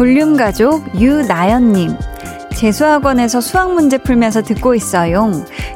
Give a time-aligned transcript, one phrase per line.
[0.00, 1.94] 볼륨 가족 유나연님.
[2.56, 5.30] 재수학원에서 수학 문제 풀면서 듣고 있어요.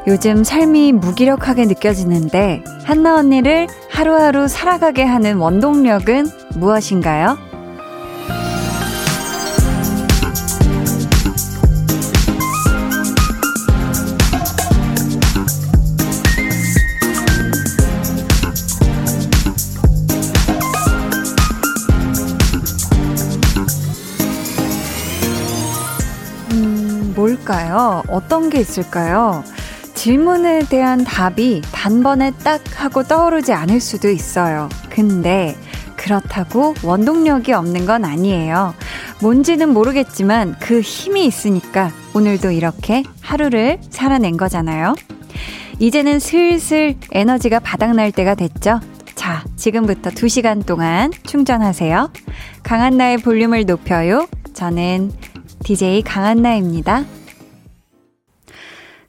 [0.07, 6.25] 요즘 삶이 무기력하게 느껴지는데, 한나 언니를 하루하루 살아가게 하는 원동력은
[6.55, 7.37] 무엇인가요?
[27.15, 28.03] 뭘까요?
[28.07, 29.43] 어떤 게 있을까요?
[29.93, 34.69] 질문에 대한 답이 단번에 딱 하고 떠오르지 않을 수도 있어요.
[34.89, 35.57] 근데
[36.05, 38.75] 그렇다고 원동력이 없는 건 아니에요.
[39.23, 44.93] 뭔지는 모르겠지만 그 힘이 있으니까 오늘도 이렇게 하루를 살아낸 거잖아요.
[45.79, 48.79] 이제는 슬슬 에너지가 바닥날 때가 됐죠?
[49.15, 52.11] 자, 지금부터 2시간 동안 충전하세요.
[52.61, 54.27] 강한나의 볼륨을 높여요.
[54.53, 55.11] 저는
[55.63, 57.03] DJ 강한나입니다.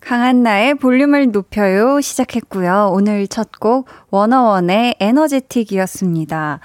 [0.06, 2.90] 강한나의 볼륨을 높여요 시작했고요.
[2.92, 6.60] 오늘 첫 곡 워너원의 에너제틱이었습니다.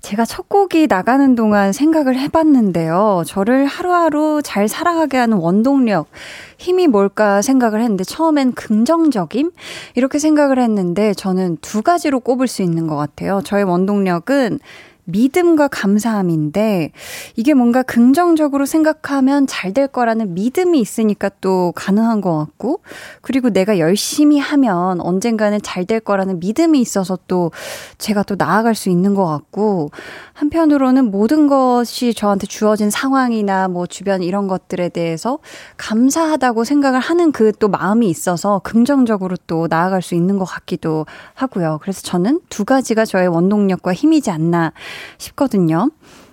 [0.00, 3.24] 제가 첫 곡이 나가는 동안 생각을 해봤는데요.
[3.26, 6.08] 저를 하루하루 잘 살아가게 하는 원동력,
[6.56, 9.50] 힘이 뭘까 생각을 했는데 처음엔 긍정적임?
[9.94, 13.42] 이렇게 생각을 했는데 저는 두 가지로 꼽을 수 있는 것 같아요.
[13.44, 14.60] 저의 원동력은
[15.08, 16.92] 믿음과 감사함인데
[17.36, 22.80] 이게 뭔가 긍정적으로 생각하면 잘 될 거라는 믿음이 있으니까 또 가능한 것 같고
[23.20, 27.50] 그리고 내가 열심히 하면 언젠가는 잘 될 거라는 믿음이 있어서 또
[27.98, 29.90] 제가 또 나아갈 수 있는 것 같고
[30.32, 35.38] 한편으로는 모든 것이 저한테 주어진 상황이나 뭐 주변 이런 것들에 대해서
[35.76, 41.78] 감사하다고 생각을 하는 그 또 마음이 있어서 긍정적으로 또 나아갈 수 있는 것 같기도 하고요.
[41.82, 44.72] 그래서 저는 두 가지가 저의 원동력과 힘이지 않나
[45.18, 45.90] 싶거든요.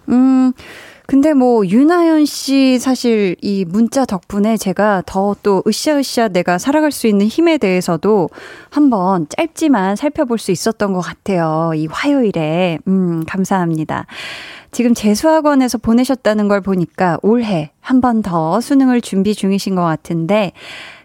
[0.09, 0.53] 음,
[1.07, 7.05] 근데 뭐, 유나연 씨 사실 이 문자 덕분에 제가 더 또 으쌰으쌰 내가 살아갈 수
[7.07, 8.29] 있는 힘에 대해서도
[8.71, 11.71] 한번 짧지만 살펴볼 수 있었던 것 같아요.
[11.75, 12.79] 이 화요일에.
[12.87, 14.07] 음, 감사합니다.
[14.71, 20.51] 지금 재수학원에서 보내셨다는 걸 보니까 올해 한 번 더 수능을 준비 중이신 것 같은데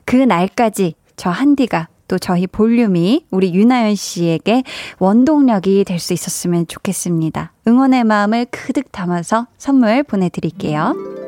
[0.06, 4.64] 그 날까지 저 한디가 또 저희 볼륨이 우리 유나연 씨에게
[4.98, 7.52] 원동력이 될 수 있었으면 좋겠습니다.
[7.68, 11.19] 응원의 마음을 크득 담아서 선물 보내드릴게요.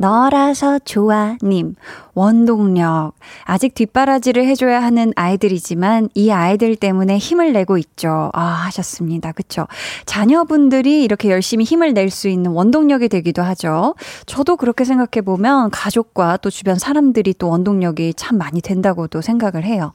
[0.00, 1.74] 너라서 좋아님,
[2.14, 3.12] 원동력.
[3.44, 8.30] 아직 뒷바라지를 해줘야 하는 아이들이지만 이 아이들 때문에 힘을 내고 있죠.
[8.32, 9.32] 아, 하셨습니다.
[9.32, 9.66] 그쵸?
[10.06, 13.94] 자녀분들이 이렇게 열심히 힘을 낼 수 있는 원동력이 되기도 하죠.
[14.24, 19.92] 저도 그렇게 생각해보면 가족과 또 주변 사람들이 또 원동력이 참 많이 된다고도 생각을 해요.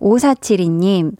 [0.00, 1.12] 5472님,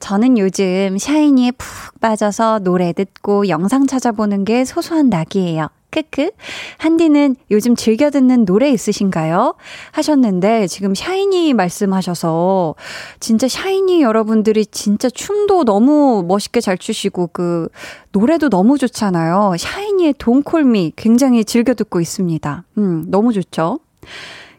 [0.00, 5.68] 저는 요즘 샤이니에 푹 빠져서 노래 듣고 영상 찾아보는 게 소소한 낙이에요.
[5.90, 6.30] 크크.
[6.76, 9.54] 한디는 요즘 즐겨 듣는 노래 있으신가요?
[9.92, 12.74] 하셨는데 지금 샤이니 말씀하셔서
[13.20, 17.68] 진짜 샤이니 여러분들이 진짜 춤도 너무 멋있게 잘 추시고 그
[18.12, 19.54] 노래도 너무 좋잖아요.
[19.58, 22.64] 샤이니의 돈콜미 굉장히 즐겨 듣고 있습니다.
[22.76, 23.80] 음, 너무 좋죠.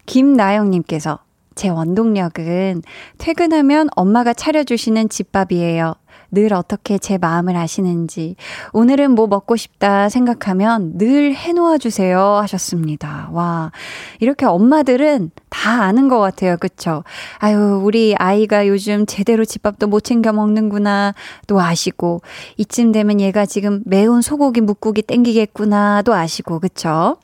[0.08, 1.20] 김나영님께서
[1.60, 2.84] 제 원동력은
[3.18, 5.94] 퇴근하면 엄마가 차려주시는 집밥이에요.
[6.32, 8.38] 늘 어떻게 제 마음을 아시는지,
[8.72, 13.28] 오늘은 뭐 먹고 싶다 생각하면 늘 해놓아 주세요 하셨습니다.
[13.34, 13.74] 와,
[14.22, 16.56] 이렇게 엄마들은 다 아는 것 같아요.
[16.56, 17.04] 그쵸?
[17.40, 21.14] 아유, 우리 아이가 요즘 제대로 집밥도 못 챙겨 먹는구나,
[21.48, 22.22] 또 아시고,
[22.56, 27.18] 이쯤 되면 얘가 지금 매운 소고기 묵국이 땡기겠구나, 도 아시고, 그쵸?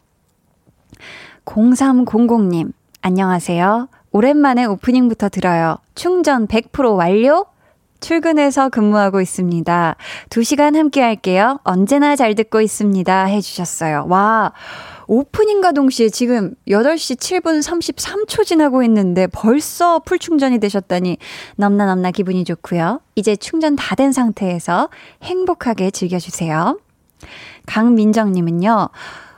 [1.46, 3.88] 0300님, 안녕하세요.
[4.20, 5.76] 오랜만에 오프닝부터 들어요.
[5.94, 7.48] 충전 100% 완료?
[8.00, 9.96] 출근해서 근무하고 있습니다.
[10.30, 11.60] 2시간 함께 할게요.
[11.66, 13.26] 언제나 잘 듣고 있습니다.
[13.26, 14.06] 해주셨어요.
[14.08, 14.54] 와,
[15.08, 21.18] 오프닝과 동시에 지금 8시 7분 33초 지나고 있는데 벌써 풀 충전이 되셨다니
[21.58, 23.02] 넘나 넘나 기분이 좋고요.
[23.16, 24.88] 이제 충전 다 된 상태에서
[25.24, 26.80] 행복하게 즐겨주세요.
[27.66, 28.90] 강민정님은요.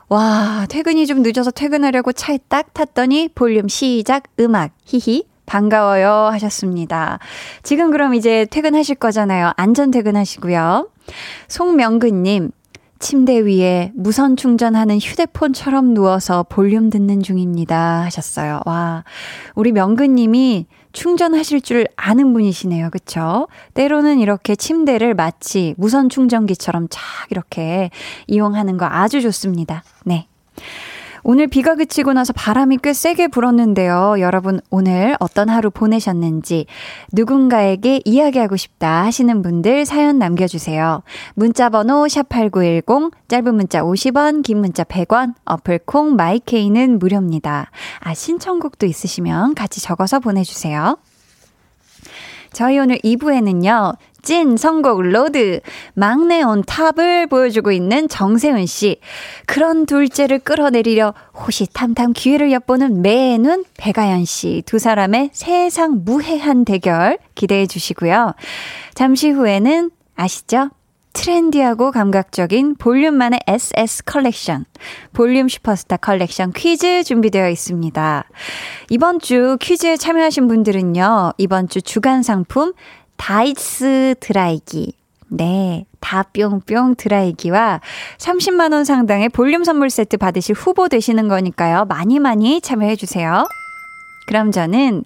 [0.09, 7.19] 와, 퇴근이 좀 늦어서 퇴근하려고 차에 딱 탔더니 볼륨 시작 음악 히히 반가워요 하셨습니다.
[7.63, 9.51] 지금 그럼 이제 퇴근하실 거잖아요.
[9.57, 10.89] 안전 퇴근하시고요.
[11.49, 12.51] 송명근 님,
[12.99, 18.01] 침대 위에 무선 충전하는 휴대폰처럼 누워서 볼륨 듣는 중입니다.
[18.03, 18.61] 하셨어요.
[18.65, 19.03] 와,
[19.55, 22.89] 우리 명근님이 충전하실 줄 아는 분이시네요.
[22.89, 23.47] 그쵸?
[23.75, 27.91] 때로는 이렇게 침대를 마치 무선 충전기처럼 쫙 이렇게
[28.25, 29.83] 이용하는 거 아주 좋습니다.
[30.05, 30.27] 네.
[31.29, 34.15] 오늘 비가 그치고 나서 바람이 꽤 세게 불었는데요.
[34.19, 36.67] 여러분 오늘 어떤 하루 보내셨는지
[37.11, 41.03] 누군가에게 이야기하고 싶다 하시는 분들 사연 남겨주세요.
[41.33, 47.71] 문자 번호 샵8910 짧은 문자 50원 긴 문자 100원 어플 콩 마이케이는 무료입니다.
[47.99, 50.97] 아 신청곡도 있으시면 같이 적어서 보내주세요.
[52.53, 55.61] 저희 오늘 2부에는요, 찐 선곡 로드
[55.93, 58.99] 막내 on top을 보여주고 있는 정세운 씨.
[59.45, 64.63] 그런 둘째를 끌어내리려 호시탐탐 기회를 엿보는 매눈 백아연 씨.
[64.65, 68.33] 두 사람의 세상 무해한 대결 기대해 주시고요.
[68.93, 70.69] 잠시 후에는 아시죠?
[71.17, 74.65] 트렌디하고 감각적인 볼륨만의 SS 컬렉션,
[75.13, 78.25] 볼륨 슈퍼스타 컬렉션 퀴즈 준비되어 있습니다.
[78.91, 82.73] 이번 주 퀴즈에 참여하신 분들은요, 이번 주 주간 상품
[83.17, 84.93] 다이스 드라이기.
[85.29, 85.85] 네.
[85.99, 87.81] 다 뿅뿅 드라이기와
[88.17, 91.85] 30만원 상당의 볼륨 선물 세트 받으실 후보 되시는 거니까요.
[91.85, 93.45] 많이 많이 참여해주세요.
[94.27, 95.03] 그럼 저는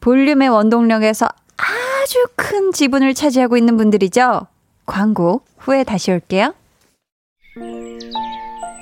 [0.00, 1.26] 볼륨의 원동력에서
[1.56, 4.46] 아주 큰 지분을 차지하고 있는 분들이죠.
[4.84, 6.54] 광고 후에 다시 올게요.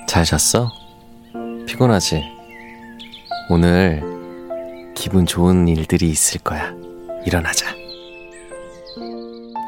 [0.07, 0.69] 잘 잤어?
[1.65, 2.23] 피곤하지?
[3.49, 4.03] 오늘
[4.95, 6.73] 기분 좋은 일들이 있을 거야.
[7.25, 7.84] 일어나자.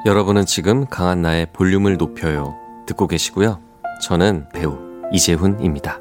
[0.08, 2.56] 여러분은 지금 강한나의 볼륨을 높여요.
[2.86, 3.60] 듣고 계시고요.
[4.02, 4.78] 저는 배우
[5.12, 6.00] 이재훈입니다.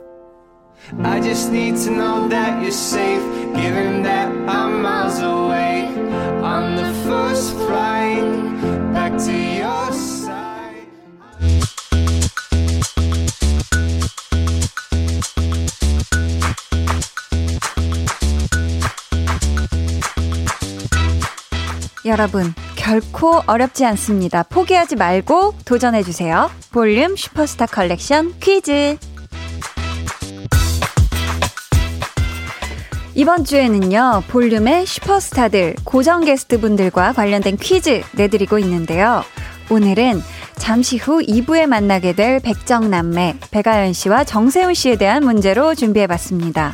[1.03, 3.21] I just need to know that you're safe,
[3.57, 5.89] given that I'm miles away
[6.41, 8.23] on the first flight
[8.95, 10.87] back to your side.
[22.05, 22.55] 여러분,
[22.87, 24.45] 결코 어렵지 않습니다.
[24.45, 26.49] 포기하지 말고 도전해주세요.
[26.71, 28.97] 볼륨 슈퍼스타 컬렉션 퀴즈.
[33.17, 39.25] 이번 주에는요, 볼륨의 슈퍼스타들, 고정 게스트 분들과 관련된 퀴즈 내드리고 있는데요.
[39.69, 40.23] 오늘은
[40.59, 46.73] 잠시 후 2부에 만나게 될 백정남매, 배가연 씨와 정세훈 씨에 대한 문제로 준비해봤습니다.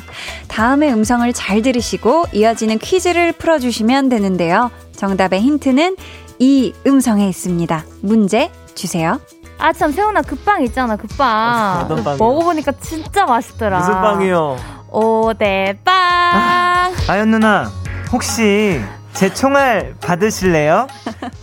[0.49, 4.71] 다음에 음성을 잘 들으시고 이어지는 퀴즈를 풀어주시면 되는데요.
[4.97, 5.97] 정답의 힌트는
[6.39, 7.85] 이 음성에 있습니다.
[8.03, 9.21] 문제 주세요.
[9.59, 11.83] 아 참 세훈아 그 빵 있잖아 그 빵.
[11.85, 12.19] 어떤 빵이요?
[12.19, 13.79] 먹어보니까 진짜 맛있더라.
[13.79, 14.57] 무슨 빵이요?
[14.91, 15.95] 오대빵.
[15.95, 17.71] 아, 아연 누나
[18.11, 18.81] 혹시
[19.15, 20.87] 제 총알 받으실래요?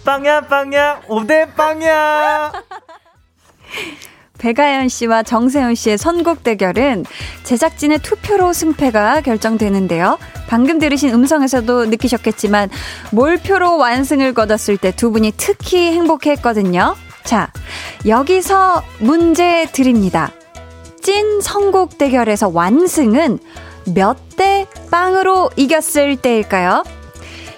[0.04, 2.51] 빵야 빵야 오대 빵야.
[4.38, 7.06] 배가연 씨와 정세훈 씨의 선곡 대결은
[7.44, 10.18] 제작진의 투표로 승패가 결정되는데요.
[10.48, 12.69] 방금 들으신 음성에서도 느끼셨겠지만
[13.12, 16.95] 몰표로 완승을 거뒀을 때 두 분이 특히 행복했거든요.
[17.24, 17.51] 자,
[18.07, 20.31] 여기서 문제 드립니다.
[21.01, 23.39] 찐 선곡 대결에서 완승은
[23.94, 26.83] 몇 대 빵으로 이겼을 때일까요?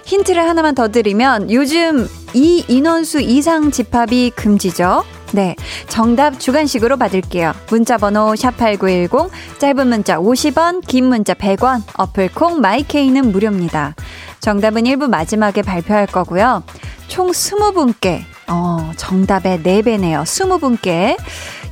[0.04, 5.04] 힌트를 하나만 더 드리면 요즘 이 인원수 이상 집합이 금지죠.
[5.32, 5.56] 네.
[5.88, 7.52] 정답 주간식으로 받을게요.
[7.70, 13.94] 문자 번호 샵8910, 짧은 문자 50원, 긴 문자 100원, 어플 콩 마이케이는 무료입니다.
[14.40, 16.62] 정답은 1부 마지막에 발표할 거고요.
[17.08, 20.24] 총 20분께, 어, 정답의 4배네요.
[20.24, 21.16] 20분께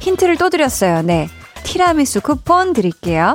[0.01, 1.03] 힌트를 또 드렸어요.
[1.03, 1.29] 네.
[1.63, 3.35] 티라미수 쿠폰 드릴게요.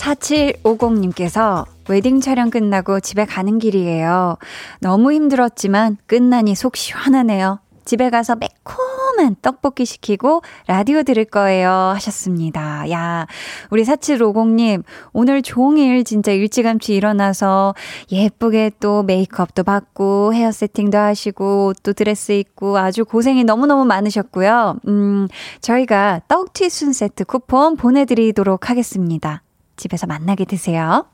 [0.00, 4.36] 4750님께서 웨딩 촬영 끝나고 집에 가는 길이에요.
[4.80, 7.60] 너무 힘들었지만 끝나니 속 시원하네요.
[7.84, 11.70] 집에 가서 매콤한 떡볶이 시키고 라디오 들을 거예요.
[11.70, 12.88] 하셨습니다.
[12.90, 13.26] 야,
[13.70, 17.74] 우리 4750님, 오늘 종일 진짜 일찌감치 일어나서
[18.12, 24.76] 예쁘게 또 메이크업도 받고 헤어 세팅도 하시고 옷도 드레스 입고 아주 고생이 너무너무 많으셨고요.
[24.86, 25.26] 음,
[25.60, 29.42] 저희가 떡튀순 세트 쿠폰 보내드리도록 하겠습니다.
[29.80, 31.06] 집에서 만나게 되세요.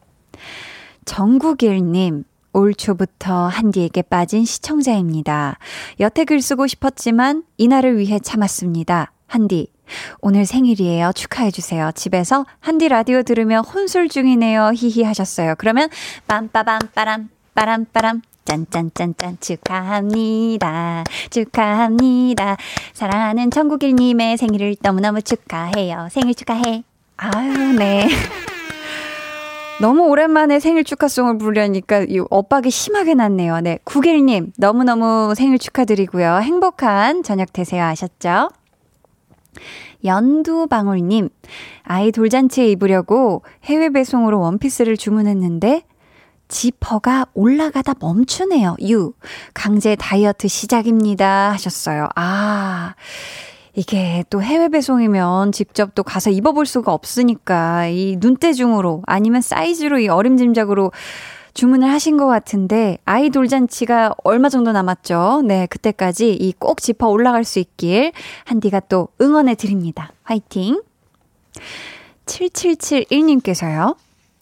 [1.05, 5.59] 정국일님, 올 초부터 한디에게 빠진 시청자입니다.
[6.01, 9.13] 여태 글 쓰고 싶었지만 이날을 위해 참았습니다.
[9.29, 9.69] 한디,
[10.21, 11.13] 오늘 생일이에요.
[11.15, 11.93] 축하해주세요.
[11.95, 14.73] 집에서 한디 라디오 들으며 혼술 중이네요.
[14.75, 15.55] 히히 하셨어요.
[15.59, 15.89] 그러면
[16.27, 21.05] 빰빠밤 빠람 빠람 빠람 짠짠짠짠 축하합니다.
[21.31, 22.57] 축하합니다.
[22.93, 26.09] 사랑하는 정국일님의 생일을 너무너무 축하해요.
[26.11, 26.83] 생일 축하해.
[27.17, 28.09] 아유, 네.
[29.80, 33.61] 너무 오랜만에 생일 축하송을 부르려니까 이 엇박이 심하게 났네요.
[33.61, 33.78] 네.
[33.85, 36.38] 구길님, 너무너무 생일 축하드리고요.
[36.38, 37.85] 행복한 저녁 되세요.
[37.85, 38.50] 아셨죠?
[40.04, 41.28] 연두방울님,
[41.83, 45.83] 아이 돌잔치에 입으려고 해외 배송으로 원피스를 주문했는데,
[46.49, 48.76] 지퍼가 올라가다 멈추네요.
[48.88, 49.12] 유.
[49.52, 51.50] 강제 다이어트 시작입니다.
[51.52, 52.09] 하셨어요.
[52.14, 52.95] 아.
[53.76, 60.09] 이게 또 해외 배송이면 직접 또 가서 입어볼 수가 없으니까 이 눈대중으로 아니면 사이즈로 이
[60.09, 60.92] 어림짐작으로
[61.52, 65.42] 주문을 하신 것 같은데 아이 돌 잔치가 얼마 정도 남았죠?
[65.45, 68.12] 네, 그때까지 이 꼭 짚어 올라갈 수 있길
[68.45, 70.11] 한디가 또 응원해 드립니다.
[70.25, 70.83] 화이팅!
[72.26, 73.97] 7771님께서요.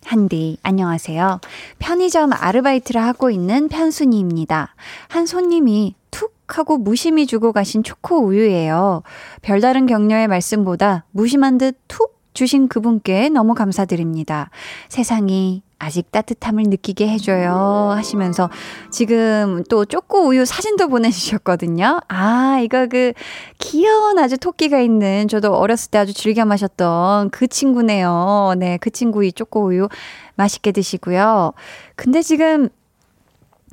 [0.05, 1.41] 한디, 안녕하세요.
[1.79, 4.75] 편의점 아르바이트를 하고 있는 편순이입니다.
[5.09, 6.04] 한 손님이 툭
[6.47, 9.03] 하고 무심히 주고 가신 초코 우유예요.
[9.43, 14.51] 별다른 격려의 말씀보다 무심한 듯 툭 주신 그분께 너무 감사드립니다.
[14.89, 17.93] 세상이 아직 따뜻함을 느끼게 해줘요.
[17.95, 18.51] 하시면서
[18.91, 22.01] 지금 또 쪼꼬 우유 사진도 보내주셨거든요.
[22.09, 23.13] 아, 이거 그
[23.59, 28.55] 귀여운 아주 토끼가 있는 저도 어렸을 때 아주 즐겨 마셨던 그 친구네요.
[28.59, 29.89] 네, 그 친구 이 쪼꼬 우유
[30.35, 31.53] 맛있게 드시고요.
[31.97, 32.69] 근데 지금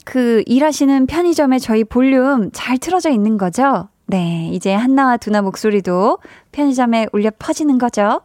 [0.06, 3.90] 그 일하시는 편의점에 저희 볼륨 잘 틀어져 있는 거죠?
[4.08, 6.18] 네, 이제 한나와 두나 목소리도
[6.52, 8.22] 편의점에 울려 퍼지는 거죠?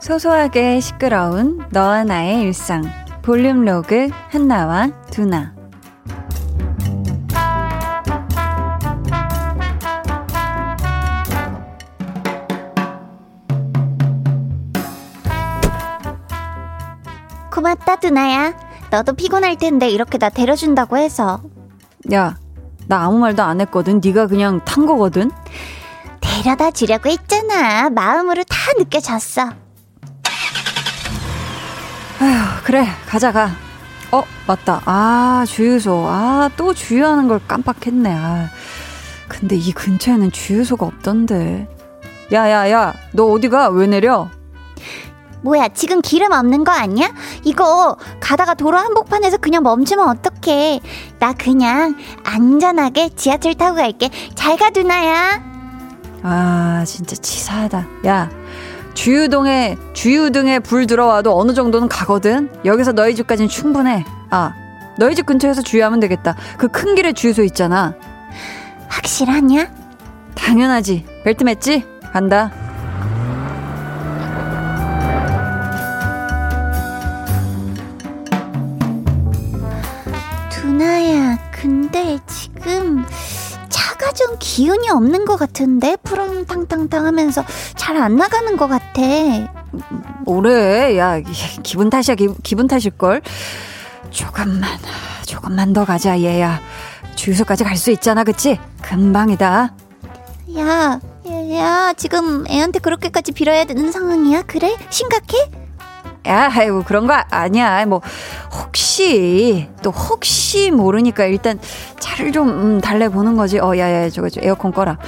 [0.00, 2.84] 소소하게 시끄러운 너와 나의 일상
[3.22, 5.55] 볼륨 로그 한나와 두나
[17.56, 18.54] 고맙다 두나야
[18.90, 21.42] 너도 피곤할 텐데 이렇게 나 데려준다고 해서
[22.12, 22.36] 야
[22.88, 25.30] 나 아무 말도 안 했거든 네가 그냥 탄 거거든
[26.20, 29.42] 데려다 주려고 했잖아 마음으로 다 느껴졌어
[32.20, 33.50] 아휴 그래 가자 가
[34.12, 34.82] 어, 맞다.
[34.84, 36.06] 아, 주유소.
[36.08, 38.14] 아, 또 주유하는 걸 깜빡했네.
[38.16, 38.48] 아.
[39.26, 41.66] 근데 이 근처에는 주유소가 없던데.
[42.32, 43.70] 야, 야, 야, 너 어디가?
[43.70, 44.30] 왜 내려?
[45.46, 47.08] 뭐야 지금 기름 없는 거 아니야?
[47.44, 50.80] 이거 가다가 도로 한복판에서 그냥 멈추면 어떡해
[51.20, 55.40] 나 그냥 안전하게 지하철 타고 갈게 잘가 두나야
[56.24, 57.86] 아, 진짜 치사하다.
[58.06, 58.28] 야,
[58.94, 62.50] 주유동에, 주유등에 불 들어와도 어느 정도는 가거든?
[62.64, 64.04] 여기서 너희 집까지는 충분해.
[64.30, 64.52] 아,
[64.98, 66.34] 너희 집 근처에서 주유하면 되겠다.
[66.58, 67.94] 그 큰 길에 주유소 있잖아.
[68.88, 69.68] 확실하냐?
[70.34, 71.04] 당연하지.
[71.22, 71.84] 벨트 맸지?
[72.12, 72.50] 간다.
[84.06, 87.44] 차가 좀 기운이 없는 것 같은데 푸렁탕탕탕 하면서
[87.76, 89.00] 잘 안 나가는 것 같아
[90.24, 90.96] 뭐래?
[90.98, 91.18] 야,
[91.62, 93.22] 기분 탓이야, 기, 기분 탓일 걸?
[94.10, 94.68] 조금만,
[95.26, 96.60] 조금만 더 가자, 얘야.
[97.16, 98.58] 주유소까지 갈 수 있잖아, 그치?
[98.82, 99.72] 금방이다.
[100.58, 104.42] 야, 야, 야, 지금 애한테 그렇게까지 빌어야 되는 상황이야?
[104.42, 104.76] 그래?
[104.90, 105.36] 심각해?
[106.26, 107.84] 야, 아이고, 그런 거 아니야.
[107.86, 108.00] 뭐,
[108.52, 111.58] 혹시, 또 혹시 모르니까 일단
[111.98, 113.58] 차를 좀, 음, 달래 보는 거지.
[113.58, 114.98] 어, 야, 야, 저거, 저 에어컨 꺼라.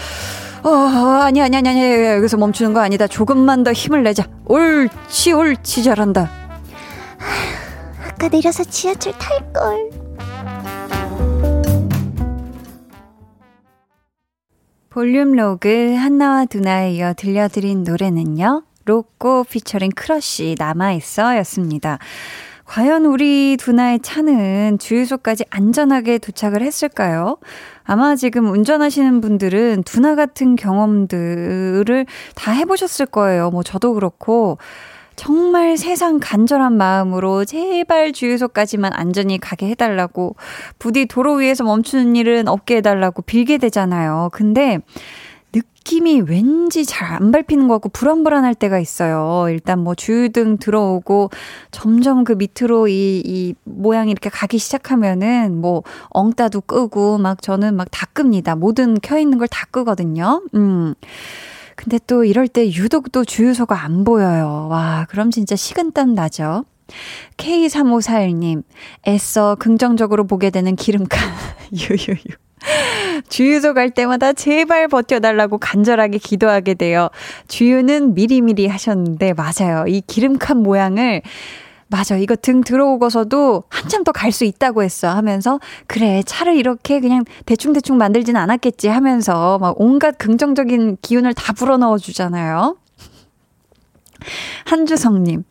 [0.63, 2.17] 어, 아니야, 아니야, 아니야, 아니야.
[2.17, 3.07] 여기서 멈추는 거 아니다.
[3.07, 4.25] 조금만 더 힘을 내자.
[4.47, 6.31] 옳지, 옳지, 잘한다.
[8.07, 9.91] 아까 내려서 지하철 탈 걸.
[14.91, 18.65] 볼륨 로그 한나와 두나에 이어 들려드린 노래는요.
[18.89, 21.99] 로꼬 피처링 크러쉬 남아있어 였습니다.
[22.65, 27.37] 과연 우리 두나의 차는 주유소까지 안전하게 도착을 했을까요?
[27.85, 33.51] 아마 지금 운전하시는 분들은 두나 같은 경험들을 다 해보셨을 거예요.
[33.51, 34.59] 뭐 저도 그렇고.
[35.17, 40.37] 정말 세상 간절한 마음으로 제발 주유소까지만 안전히 가게 해달라고
[40.79, 44.29] 부디 도로 위에서 멈추는 일은 없게 해달라고 빌게 되잖아요.
[44.33, 44.79] 근데
[45.55, 49.47] 느낌이 왠지 잘 안 밟히는 것 같고 불안불안할 때가 있어요.
[49.51, 51.31] 일단 뭐 주유등 들어오고
[51.71, 57.89] 점점 그 밑으로 이, 이 모양이 이렇게 가기 시작하면은 뭐 엉따도 끄고 막 저는 막
[57.91, 58.55] 다 끕니다.
[58.57, 60.43] 모든 켜 있는 걸 다 끄거든요.
[60.55, 60.95] 음.
[61.77, 64.67] 근데 또 이럴 때 유독 또 주유소가 안 보여요.
[64.71, 66.65] 와, 그럼 진짜 식은땀 나죠?
[67.37, 68.63] K3541님,
[69.07, 71.21] 애써 긍정적으로 보게 되는 기름칸.
[71.73, 72.37] 유유유.
[73.29, 77.09] 주유소 갈 때마다 제발 버텨달라고 간절하게 기도하게 돼요.
[77.49, 79.85] 주유는 미리미리 하셨는데, 맞아요.
[79.87, 81.23] 이 기름칸 모양을
[81.91, 82.17] 맞아.
[82.19, 85.09] 이거 등 들어오고서도 한참 더 갈 수 있다고 했어.
[85.09, 91.97] 하면서, 그래, 차를 이렇게 그냥 대충대충 만들진 않았겠지 하면서, 막 온갖 긍정적인 기운을 다 불어넣어
[91.99, 92.77] 주잖아요.
[94.67, 95.45] 한주성님,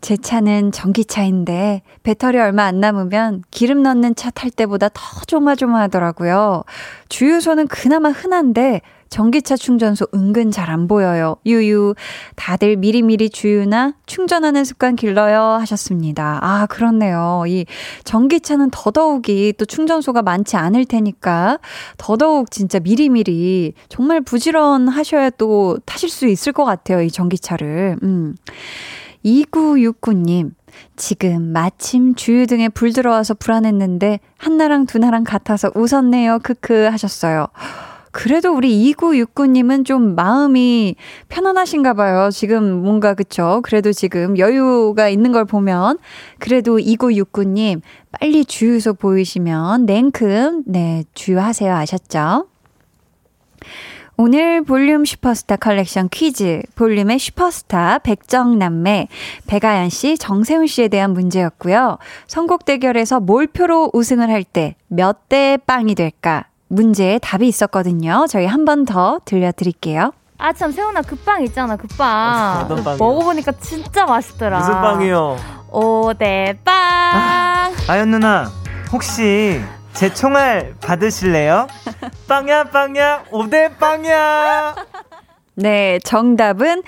[0.00, 6.62] 제 차는 전기차인데 배터리 얼마 안 남으면 기름 넣는 차 탈 때보다 더 조마조마하더라고요.
[7.08, 11.36] 주유소는 그나마 흔한데 전기차 충전소 은근 잘 안 보여요.
[11.46, 11.94] 유유.
[12.36, 16.38] 다들 미리미리 주유나 충전하는 습관 길러요 하셨습니다.
[16.42, 17.44] 아, 그렇네요.
[17.48, 17.64] 이
[18.04, 21.58] 전기차는 더더욱이 또 충전소가 많지 않을 테니까
[21.96, 27.00] 더더욱 진짜 미리미리 정말 부지런하셔야 또 타실 수 있을 것 같아요.
[27.00, 27.96] 이 전기차를.
[28.02, 28.34] 음.
[29.24, 30.52] 2969님,
[30.96, 36.40] 지금 마침 주유등에 불 들어와서 불안했는데 한나랑 두나랑 같아서 웃었네요.
[36.42, 37.48] 크크 하셨어요.
[38.10, 40.96] 그래도 우리 2969님은 좀 마음이
[41.28, 42.30] 편안하신가 봐요.
[42.32, 43.60] 지금 뭔가 그쵸?
[43.62, 45.98] 그래도 지금 여유가 있는 걸 보면
[46.38, 52.46] 그래도 2969님 빨리 주유소 보이시면 냉큼 네 주유하세요 아셨죠?
[54.22, 59.06] 오늘 볼륨 슈퍼스타 컬렉션 퀴즈 볼륨의 슈퍼스타 백정남매
[59.46, 61.98] 백아연 씨, 정세운 씨에 대한 문제였고요.
[62.26, 66.46] 선곡 대결에서 몰표로 우승을 할 때 몇 대 빵이 될까?
[66.68, 68.26] 문제에 답이 있었거든요.
[68.28, 70.12] 저희 한 번 더 들려드릴게요.
[70.38, 72.66] 아, 참, 세훈아, 그 빵 있잖아, 그 빵.
[72.98, 74.58] 먹어보니까 진짜 맛있더라.
[74.58, 75.36] 무슨 빵이요?
[75.70, 76.74] 오대빵.
[76.74, 78.50] 아, 아연 누나,
[78.92, 79.60] 혹시
[79.98, 81.66] 제 총알 받으실래요?
[82.28, 84.76] 빵야, 빵야, 오대 빵야.
[85.56, 86.84] 네, 정답은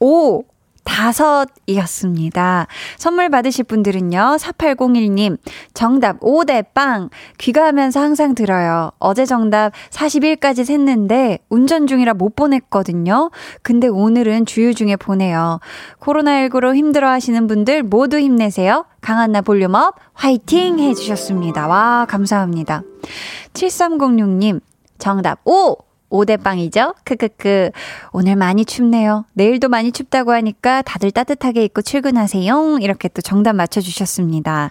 [0.00, 0.42] 오
[0.86, 2.66] 다섯이었습니다.
[2.96, 5.36] 선물 받으실 분들은요, 4801님,
[5.74, 7.10] 정답 5대 빵.
[7.38, 8.92] 귀가하면서 항상 들어요.
[8.98, 13.30] 어제 정답 41까지 샜는데, 운전 중이라 못 보냈거든요.
[13.62, 15.60] 근데 오늘은 주유 중에 보내요.
[16.00, 18.86] 코로나19로 힘들어 하시는 분들 모두 힘내세요.
[19.00, 21.66] 강한나 볼륨업 화이팅 해주셨습니다.
[21.66, 22.82] 와, 감사합니다.
[23.52, 24.60] 7306님,
[24.98, 25.85] 정답 5!
[26.10, 26.94] 5대빵이죠?
[27.04, 27.70] 크크크.
[28.12, 29.24] 오늘 많이 춥네요.
[29.32, 32.78] 내일도 많이 춥다고 하니까 다들 따뜻하게 입고 출근하세요.
[32.80, 34.70] 이렇게 또 정답 맞춰주셨습니다.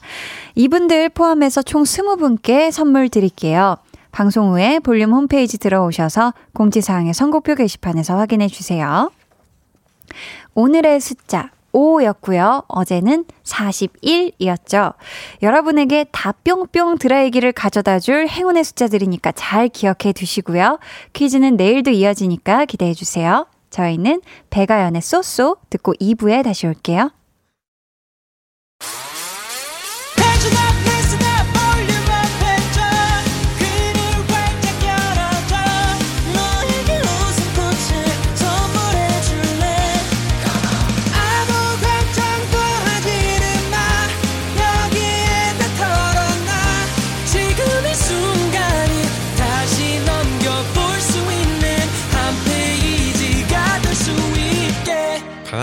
[0.55, 3.77] 이분들 포함해서 총 20분께 선물 드릴게요.
[4.11, 9.11] 방송 후에 볼륨 홈페이지 들어오셔서 공지사항의 선곡표 게시판에서 확인해 주세요.
[10.53, 12.64] 오늘의 숫자 5였고요.
[12.70, 14.94] 어제는 41이었죠.
[15.44, 20.79] 여러분에게 다 뿅뿅 드라이기를 가져다 줄 행운의 숫자들이니까 잘 기억해 두시고요.
[21.14, 23.48] 퀴즈는 내일도 이어지니까 기대해 주세요.
[23.70, 27.11] 저희는 배가연의 쏘쏘 듣고 2부에 다시 올게요.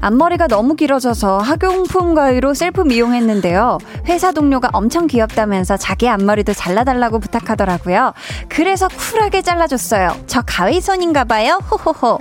[0.00, 3.78] 앞머리가 너무 길어져서 학용품 가위로 셀프 미용했는데요.
[4.06, 8.12] 회사 동료가 엄청 귀엽다면서 자기 앞머리도 잘라달라고 부탁하더라고요.
[8.48, 10.16] 그래서 쿨하게 잘라줬어요.
[10.26, 11.60] 저 가위손인가 봐요.
[11.70, 12.18] 호호호.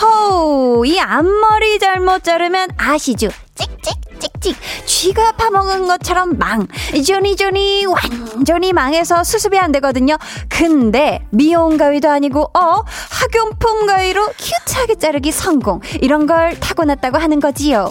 [0.00, 3.28] 호우, 이 앞머리 잘못 자르면 아시죠?
[3.56, 6.66] 찍찍 찍찍 쥐가 파먹은 것처럼 망
[7.06, 10.16] 조니 조니 완전히 망해서 수습이 안 되거든요
[10.48, 17.40] 근데 미용 가위도 아니고 어 학용품 가위로 cute하게 자르기 성공 이런 걸 타고 났다고 하는
[17.40, 17.90] 거지요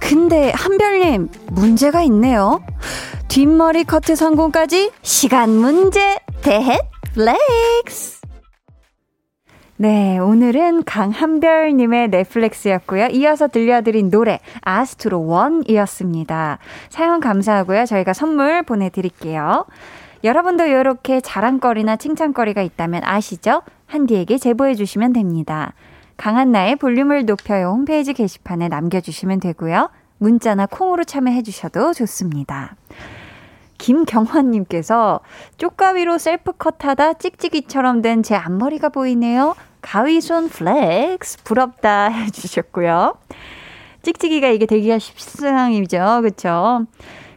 [0.00, 2.60] 근데 한별님 문제가 있네요
[3.28, 6.80] 뒷머리 커트 성공까지 시간 문제 대헷
[7.14, 8.18] flex
[9.80, 13.10] 네, 오늘은 강한별님의 넷플릭스였고요.
[13.12, 16.58] 이어서 들려드린 노래 아스트로 One이었습니다.
[16.88, 17.86] 사연 감사하고요.
[17.86, 19.66] 저희가 선물 보내드릴게요.
[20.24, 23.62] 여러분도 이렇게 자랑거리나 칭찬거리가 있다면 아시죠?
[23.86, 25.74] 한디에게 제보해 주시면 됩니다.
[26.18, 29.88] 강한나의 볼륨을 높여요 홈페이지 게시판에 남겨주시면 되고요.
[30.18, 32.74] 문자나 콩으로 참여해 주셔도 좋습니다.
[33.78, 35.20] 김경환님께서
[35.56, 39.54] 쪽가위로 셀프컷 하다 찍찍이처럼 된 제 앞머리가 보이네요.
[39.80, 43.14] 가위손 flex 부럽다 해주셨고요.
[44.02, 46.20] 찍찍이가 이게 되기가 쉽상이죠.
[46.24, 46.84] 그쵸?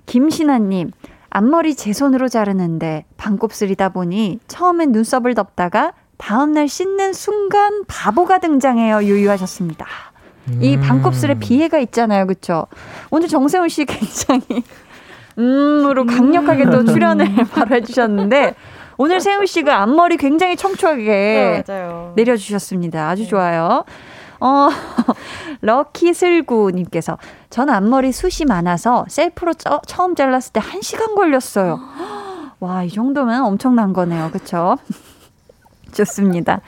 [0.08, 0.90] 김신아님,
[1.30, 9.04] 앞머리 제 손으로 자르는데 반곱슬이다 보니 처음엔 눈썹을 덮다가 다음날 씻는 순간 바보가 등장해요.
[9.04, 9.88] 유유하셨습니다.
[10.60, 12.28] 이 반곱슬에 비애가 있잖아요.
[12.28, 12.68] 그쵸?
[13.10, 14.64] 오늘 정세훈 씨 굉장히,
[15.38, 18.56] 음으로 강력하게 또 출연을 바로 해주셨는데,
[18.98, 21.90] 오늘 세훈 씨가 앞머리 굉장히 청초하게 네.
[22.16, 23.10] 내려주셨습니다.
[23.10, 23.84] 아주 좋아요.
[24.40, 24.70] 어,
[25.62, 27.18] 럭키슬구님께서
[27.50, 31.80] 전 앞머리 숱이 많아서 셀프로 쩌, 처음 잘랐을 때 1시간 걸렸어요.
[32.60, 34.30] 와, 이 정도면 엄청난 거네요.
[34.32, 34.78] 그쵸?
[35.92, 36.62] 좋습니다.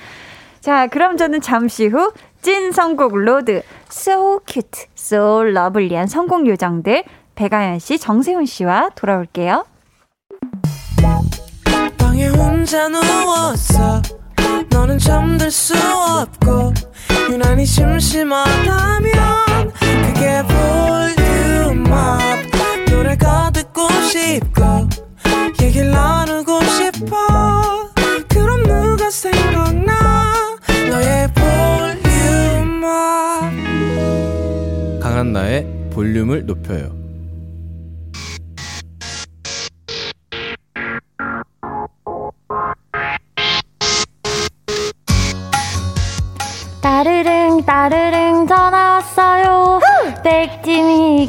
[0.61, 2.11] 자, 그럼 저는 잠시 후
[2.43, 9.65] 찐 선곡 로드 So Cute, So Lovely한 선곡 요정들 백아연 씨, 정세운 씨와 돌아올게요.
[14.69, 16.73] 너는 잠들 수 없고
[17.31, 19.13] 유난히 심심하다면
[20.05, 20.43] 그게
[21.63, 22.19] 볼륨업
[22.89, 24.89] 노래가 듣고 싶고
[25.61, 27.82] 얘기를 나누고 싶어
[34.99, 37.02] 강한나의 볼륨을 높여요.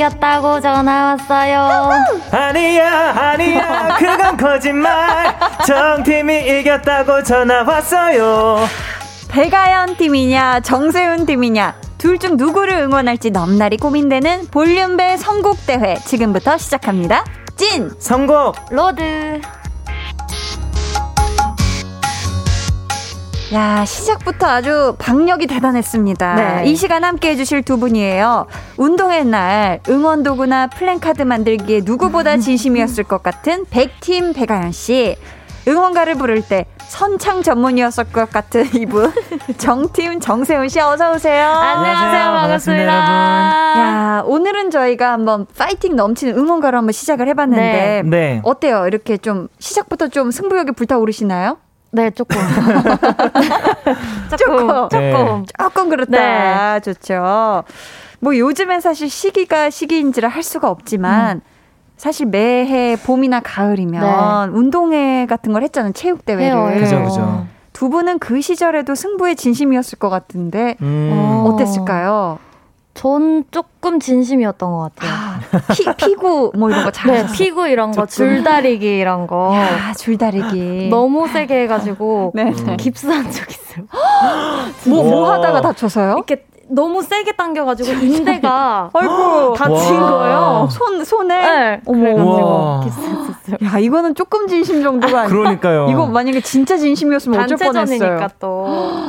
[0.04, 1.90] 이겼다고 전화 왔어요.
[2.30, 5.34] 아니야 아니야 그건 거짓말
[5.66, 8.58] 정팀이 이겼다고 전화 왔어요
[9.30, 17.24] 백아연 팀이냐, 정세운 팀이냐, 둘 중 누구를 응원할지 넘날이 고민되는 볼륨배 선곡대회 지금부터 시작합니다.
[17.56, 17.90] 찐!
[17.98, 19.40] 선곡 로드.
[23.54, 26.34] 야, 시작부터 아주 박력이 대단했습니다.
[26.34, 26.64] 네.
[26.66, 28.46] 이 시간 함께 해주실 두 분이에요.
[28.76, 35.16] 운동의 날, 응원 도구나 플랜카드 만들기에 누구보다 진심이었을 것 같은 백팀 배가연 씨.
[35.68, 39.12] 응원가를 부를 때 선창 전문이었을 것 같은 이분.
[39.56, 41.46] 정팀 정세훈 씨 어서 오세요.
[41.48, 42.32] 안녕하세요.
[42.32, 43.80] 반갑습니다, 반갑습니다.
[43.80, 48.02] 야, 오늘은 저희가 한번 파이팅 넘치는 응원가로 한번 시작을 해봤는데.
[48.04, 48.86] 네 어때요?
[48.88, 51.58] 이렇게 좀 시작부터 좀 승부욕이 불타오르시나요?
[51.94, 52.36] 네, 조금.
[54.36, 54.68] 조금.
[54.68, 54.88] 조금.
[54.88, 55.44] 조금.
[55.58, 56.80] 조금 그렇다.
[56.80, 57.62] 좋죠.
[58.20, 61.40] 뭐 요즘엔 사실 시기가 시기인지라 할 수가 없지만
[61.96, 65.92] 사실 매해 봄이나 가을이면 운동회 같은 걸 했잖아요.
[65.92, 66.80] 체육대회를.
[66.80, 71.10] 그죠 그죠 두 분은 그 시절에도 승부의 진심이었을 것 같은데 음.
[71.12, 71.44] 어.
[71.50, 72.38] 어땠을까요?
[72.94, 75.10] 전 조금 진심이었던 것 같아요.
[75.12, 75.40] 아,
[75.74, 77.36] 피, 피구 뭐 이런 거 네, 잘하셨어요?
[77.36, 79.52] 피구 이런 거, 줄다리기 이런 거.
[79.56, 80.88] 야, 줄다리기.
[80.90, 82.76] 너무 세게 해가지고 네, 네.
[82.76, 83.86] 깁스한 적 있어요.
[84.86, 85.34] 뭐, 뭐 와.
[85.34, 86.12] 하다가 다쳐서요?
[86.12, 89.54] 이렇게 너무 세게 당겨가지고 인대가 아이고.
[89.54, 90.10] 다친 와.
[90.10, 90.68] 거예요.
[90.70, 91.34] 손, 손에?
[91.40, 92.00] 네, 어머.
[92.00, 92.80] 그래가지고 와.
[92.84, 93.56] 깁스했었어요.
[93.64, 95.36] 야, 이거는 조금 진심 정도가 아니고.
[95.36, 97.86] 그러니까요 이거 만약에 진짜 진심이었으면 어쩔 뻔했어요.
[97.98, 98.66] 단체전이니까 또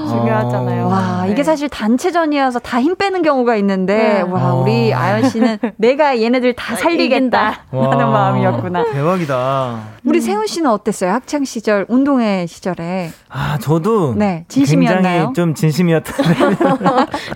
[0.07, 0.87] 중요하잖아요.
[0.87, 1.31] 와, 네.
[1.31, 4.21] 이게 사실 단체전이어서 다 힘 빼는 경우가 있는데, 네.
[4.21, 4.53] 와, 아.
[4.53, 7.63] 우리 아연 씨는 내가 얘네들 다 살리겠다.
[7.71, 8.05] 하는 와.
[8.11, 8.83] 마음이었구나.
[8.91, 11.11] 대박이다 우리 세훈 씨는 어땠어요?
[11.11, 13.09] 학창 시절, 운동회 시절에.
[13.29, 15.01] 아 저도 네, 진심이었나요?
[15.33, 16.55] 굉장히 좀 진심이었던데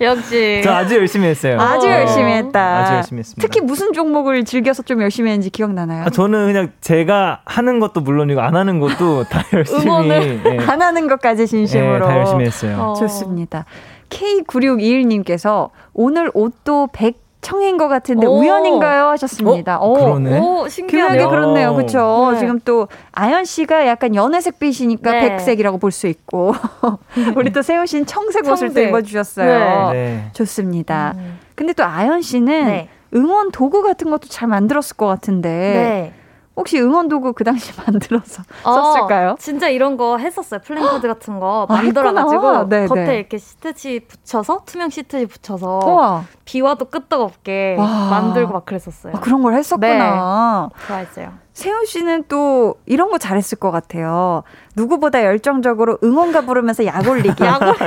[0.10, 1.90] 역시 저 아주 열심히 했어요 아주 어.
[1.90, 2.78] 열심히 했다.
[2.78, 6.04] 아주 열심히 했습니다 특히 무슨 종목을 즐겨서 좀 열심히 했는지 기억나나요?
[6.06, 10.82] 아, 저는 그냥 제가 하는 것도 물론이고 안 하는 것도 다 열심히 응원을 예, 안
[10.82, 11.96] 하는 것까지 진심으로.
[11.96, 12.76] 예, 다 열심히 했어요.
[12.80, 12.94] 어.
[12.94, 13.64] 좋습니다.
[14.08, 18.38] K9621님께서 오늘 옷도 100 청인 것 같은데 오.
[18.38, 19.06] 우연인가요?
[19.08, 19.78] 하셨습니다.
[19.78, 19.88] 어?
[19.90, 19.94] 오.
[19.94, 20.38] 그러네.
[20.40, 21.28] 오 신기하네요.
[21.30, 21.74] 그렇네요.
[21.74, 22.30] 그렇죠.
[22.34, 22.38] 네.
[22.38, 25.20] 지금 또 아연 씨가 약간 연회색 빛이니까 네.
[25.30, 26.52] 백색이라고 볼 수 있고
[27.36, 28.88] 우리 또 세훈 씨는 청색 옷을 또 청색.
[28.88, 29.92] 입어 주셨어요.
[29.92, 30.24] 네.
[30.34, 31.14] 좋습니다.
[31.16, 31.38] 음.
[31.54, 32.88] 근데 또 아연 씨는 네.
[33.14, 36.12] 응원 도구 같은 것도 잘 만들었을 것 같은데 네.
[36.60, 39.36] 혹시 응원 도구 그 당시 만들어서 어, 썼을까요?
[39.38, 40.60] 진짜 이런 거 했었어요.
[40.60, 41.72] 플랜카드 같은 거 아.
[41.74, 43.16] 만들어가지고 네, 겉에 네.
[43.18, 47.86] 이렇게 시트지 붙여서 투명 시트지 붙여서 우와, 비 와도 끄떡 없게 와.
[48.10, 49.14] 만들고 막 그랬었어요.
[49.16, 50.68] 아, 그런 걸 했었구나.
[50.86, 51.32] 좋아했어요.
[51.52, 54.42] 세훈 씨는 또 이런 거 잘했을 것 같아요.
[54.76, 57.42] 누구보다 열정적으로 응원가 부르면서 약 올리기.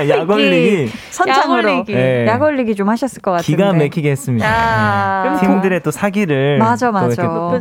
[0.10, 1.70] 약 올리기 선창으로.
[1.70, 1.94] 약 올리기.
[1.94, 2.28] 네.
[2.28, 3.46] 약 올리기 좀 하셨을 것 같은데.
[3.52, 4.46] 기가 막히게 했습니다.
[4.46, 5.34] 야.
[5.34, 5.48] 네.
[5.48, 7.28] 팀들의 또 사기를 맞아, 또 맞아.
[7.28, 7.60] 어,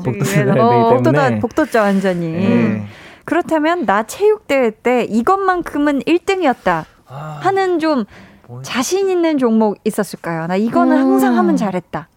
[0.90, 2.32] 복도다, 복도죠, 완전히.
[2.32, 2.86] 네.
[3.24, 8.04] 그렇다면 나 체육대회 때 이것만큼은 1등이었다 아, 하는 좀
[8.48, 8.62] 뭐야.
[8.62, 10.46] 자신 있는 종목 있었을까요?
[10.48, 11.00] 나 이거는 음.
[11.00, 12.08] 항상 하면 잘했다.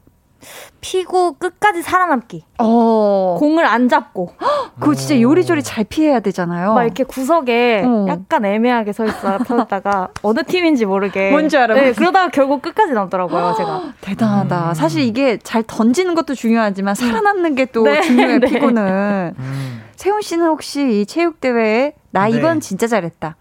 [0.86, 2.44] 피고 끝까지 살아남기.
[2.60, 3.38] 어.
[3.40, 4.30] 공을 안 잡고
[4.80, 6.76] 그거 진짜 요리조리 잘 피해야 되잖아요.
[6.76, 8.06] 막 이렇게 구석에 어.
[8.08, 11.92] 약간 애매하게 서 있어 서 있다가 어느 팀인지 모르게 뭔지 알아, 네.
[11.92, 13.82] 그러다가 결국 끝까지 남더라고요 제가.
[14.02, 14.70] 대단하다.
[14.70, 14.74] 음.
[14.76, 18.48] 사실 이게 잘 던지는 것도 중요하지만 살아남는 게또 네, 중요해, 네.
[18.48, 19.34] 피고는.
[19.40, 19.82] 음.
[19.96, 22.38] 세훈 씨는 혹시 이 체육 대회에 나 네.
[22.38, 23.36] 이건 진짜 잘했다.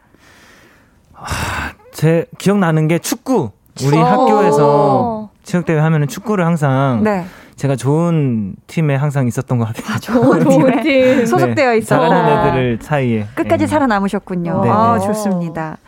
[1.93, 3.51] 제 기억나는 게 축구.
[3.87, 4.05] 우리 어.
[4.05, 7.25] 학교에서 체육대회 하면은 축구를 항상 네.
[7.57, 9.99] 제가 좋은 팀에 항상 있었던 것 같아요.
[10.01, 11.27] 좋은 좋은 팀에 팀.
[11.27, 11.97] 소속되어 있어.
[11.97, 13.27] 잘하는 애들을 사이에.
[13.35, 13.67] 끝까지 예.
[13.67, 14.61] 살아남으셨군요.
[14.63, 14.75] 네네.
[14.75, 15.79] 아, 좋습니다.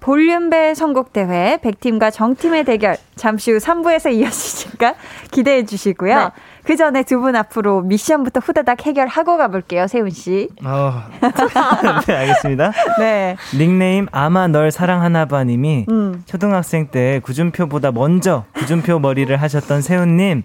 [0.00, 4.53] 볼륨배 선곡 대회 100팀과 정팀의 대결 잠시 후 3부에서 이어지
[4.84, 4.94] 니까
[5.30, 6.18] 기대해 주시고요.
[6.18, 6.28] 네.
[6.64, 10.48] 그 전에 두 분 앞으로 미션부터 후다닥 해결하고 가볼게요, 세훈 씨.
[10.64, 11.02] 어.
[12.06, 12.72] 네, 알겠습니다.
[12.98, 13.36] 네.
[13.56, 16.22] 닉네임 아마 널 사랑하나봐님이 음.
[16.26, 20.42] 초등학생 때 구준표보다 먼저 구준표 머리를 하셨던 세훈님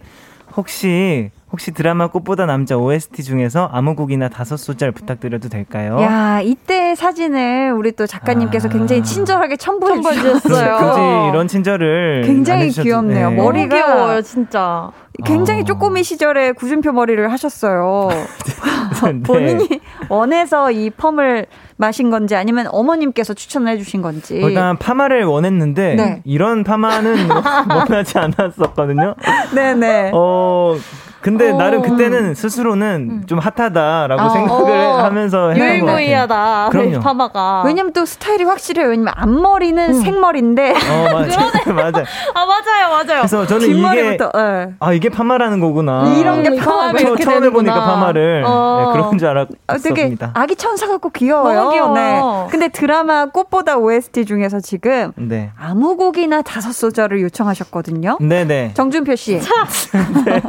[0.55, 5.97] 혹시 혹시 드라마 꽃보다 남자 OST 중에서 아무 곡이나 다섯 소절 부탁드려도 될까요?
[5.99, 8.71] 야, 이때 사진을 우리 또 작가님께서 아.
[8.71, 10.77] 굉장히 친절하게 첨부해 주셨어요.
[10.77, 13.31] 굳이 이런 친절을 굉장히 귀엽네요.
[13.31, 13.35] 네.
[13.35, 14.91] 머리- 머리가- 너무 귀여워요, 진짜.
[15.25, 15.65] 굉장히 어.
[15.65, 18.09] 쪼꼬미 시절에 구준표 머리를 하셨어요.
[19.03, 19.19] 네.
[19.23, 19.67] 본인이
[20.07, 24.35] 원해서 이 펌을 마신 건지 아니면 어머님께서 추천을 해주신 건지.
[24.35, 26.21] 일단 파마를 원했는데 네.
[26.25, 27.15] 이런 파마는
[27.69, 29.15] 원하지 않았었거든요.
[29.55, 30.11] 네네.
[30.13, 30.75] 어
[31.21, 31.57] 근데 어.
[31.57, 34.29] 나름 그때는 스스로는 좀 핫하다라고 어.
[34.29, 34.97] 생각을 어.
[35.03, 35.97] 하면서 했던 것 같아요.
[35.97, 36.69] 유일무이하다.
[36.71, 36.99] 그럼요.
[36.99, 37.63] 파마가.
[37.65, 38.87] 왜냐면 또 스타일이 확실해요.
[38.87, 41.39] 왜냐면 앞머리는 생머리인데 어 맞아
[41.73, 42.03] 맞아.
[42.33, 43.19] 아 맞아요, 맞아요.
[43.21, 44.73] 그래서 저는 이게 뒷머리부터 예.
[44.79, 46.15] 아 이게 파마라는 거구나.
[46.17, 47.85] 이런 게 음, 사람이 처, 처음 해 보니까 되는구나.
[47.85, 48.85] 파마를 어.
[48.87, 49.45] 네, 그런 줄 아,
[49.77, 50.31] 되게 알았습니다.
[50.33, 51.55] 아기 천사 같고 귀여워요.
[51.59, 51.93] 너무 귀여워.
[51.93, 52.47] 네.
[52.49, 58.17] 근데 드라마 꽃보다 OST 중에서 지금 네, 아무 곡이나 다섯 소절을 요청하셨거든요.
[58.21, 59.39] 네 네, 정준표 씨
[60.25, 60.41] 네,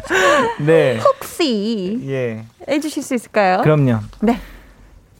[1.04, 3.62] 혹시 예, 해주실 수 있을까요?
[3.62, 3.98] 그럼요.
[4.20, 4.38] 네.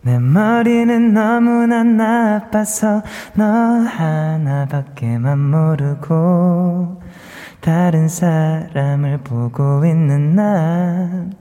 [0.05, 3.03] 내 머리는 너무나 나빠서
[3.35, 7.01] 너 하나밖에만 모르고
[7.61, 11.35] 다른 사람을 보고 있는 난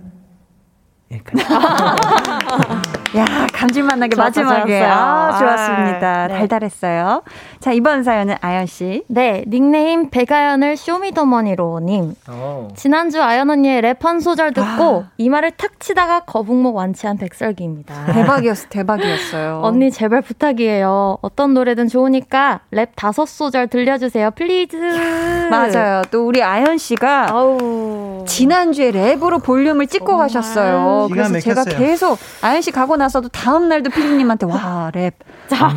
[1.12, 1.44] 여기까지.
[3.18, 4.80] 야, 감질만나게 마지막에.
[4.80, 4.94] 좋았어요.
[4.94, 6.08] 아, 좋았습니다.
[6.24, 6.34] 아, 네.
[6.38, 7.24] 달달했어요.
[7.60, 9.04] 자, 이번 사연은 아연씨.
[9.08, 12.16] 네, 닉네임 백아연을 쇼미더머니로님.
[12.30, 12.68] 어.
[12.76, 15.12] 지난주 아연 언니의 랩 한 소절 듣고 아.
[15.18, 18.06] 이마를 탁 치다가 거북목 완치한 백설기입니다.
[18.14, 19.60] 대박이었어, 대박이었어요.
[19.64, 21.18] 언니 제발 부탁이에요.
[21.22, 24.78] 어떤 노래든 좋으니까 랩 다섯 소절 들려주세요, please.
[25.52, 26.02] 맞아요.
[26.12, 28.24] 또 우리 아연 씨가 아우.
[28.26, 31.10] 지난주에 랩으로 볼륨을 찍고 정말 가셨어요.
[31.12, 31.64] 그래서 제가.
[31.66, 35.14] 계속 아연 씨 가고 나서도 다음 날도 피디님한테 와 랩.
[35.54, 35.70] 야,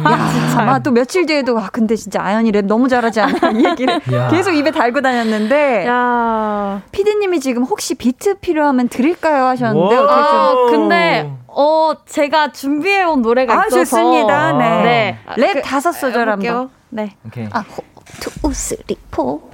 [0.56, 4.28] 아마 또 며칠 뒤에도 아 근데 진짜 아연이 랩 너무 잘하지 않나 이 얘기를 야.
[4.28, 6.82] 계속 입에 달고 다녔는데 야.
[6.92, 13.66] 피디님이 지금 혹시 비트 필요하면 드릴까요 하셨는데 아, 근데 어 제가 준비해 온 노래가 아,
[13.66, 14.52] 있어서 좋습니다.
[14.52, 14.82] 네.
[14.82, 15.18] 네.
[15.36, 16.46] 랩 그, 다섯 소절 한번.
[16.46, 16.70] 해볼게요.
[16.90, 17.16] 네.
[17.26, 17.48] 오케이.
[17.50, 17.82] 아, 호,
[18.20, 19.53] two, three, four.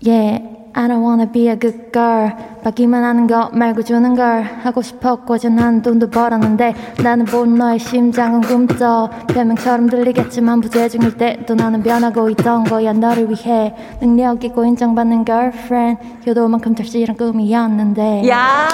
[0.00, 0.38] Yeah,
[0.74, 2.30] I don't wanna be a good girl.
[2.62, 8.42] 받기만 하는 거 말고 주는 걸 하고 싶었고 전한 돈도 벌었는데 나는 본 너의 심장은
[8.42, 16.00] 굼떠 변명처럼 들리겠지만 부재중일 때도 나는 변하고 있던 거야 너를 위해 능력 있고 인정받는 girlfriend
[16.26, 18.68] 효도만큼 절실한 꿈이었는데 야!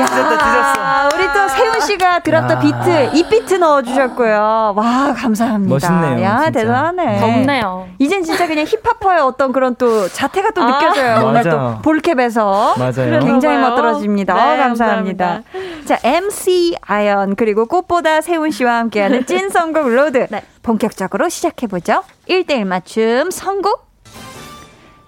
[0.00, 1.16] 야, 찢었다, 찢었어.
[1.16, 2.58] 우리 또 세운 씨가 drop the 야.
[2.60, 4.74] 비트, 이 비트 넣어주셨고요.
[4.76, 5.74] 와, 감사합니다.
[5.74, 6.50] 멋있네요, 야, 진짜.
[6.60, 7.18] 대단하네.
[7.20, 7.88] 덥네요.
[7.98, 11.26] 이젠 진짜 그냥 힙합퍼의 어떤 그런 또 자태가 또 느껴져요.
[11.26, 11.78] 오늘 또.
[11.82, 12.74] ball cap에서.
[12.78, 13.20] 맞아요.
[13.20, 13.58] 굉장히.
[13.58, 14.34] 멋들어집니다.
[14.34, 15.42] 네, 어, 감사합니다.
[15.84, 20.26] 자, MC 아연, 그리고 꽃보다 세운 씨와 함께하는 찐 선곡 로드.
[20.30, 20.42] 네.
[20.62, 22.02] 본격적으로 시작해보죠.
[22.28, 23.88] 1대1 맞춤 선곡.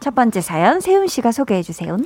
[0.01, 1.99] 첫 번째 사연, 세운 씨가 소개해주세요.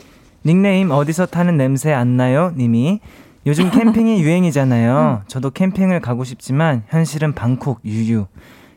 [0.47, 2.53] 닉네임 어디서 타는 냄새 안 나요?
[2.57, 3.01] 님이
[3.47, 5.23] 요즘 캠핑이 유행이잖아요.
[5.27, 8.27] 저도 캠핑을 가고 싶지만 현실은 방콕 유유.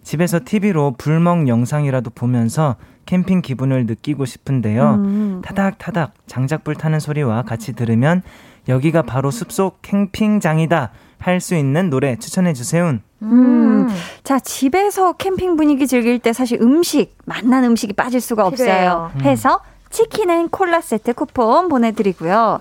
[0.03, 2.75] 집에서 TV로 불멍 영상이라도 보면서
[3.05, 4.95] 캠핑 기분을 느끼고 싶은데요.
[4.95, 5.41] 음.
[5.43, 8.21] 타닥타닥 장작불 타는 소리와 같이 들으면
[8.67, 12.99] 여기가 바로 숲속 캠핑장이다 할 수 있는 노래 추천해 주세요.
[13.23, 13.87] 음.
[14.23, 18.67] 자, 집에서 캠핑 분위기 즐길 때 사실 음식, 맛난 음식이 빠질 수가 없어요.
[18.67, 19.11] 필요해요.
[19.15, 19.21] 음.
[19.21, 22.59] 해서 치킨 and 콜라 세트 쿠폰 보내드리고요.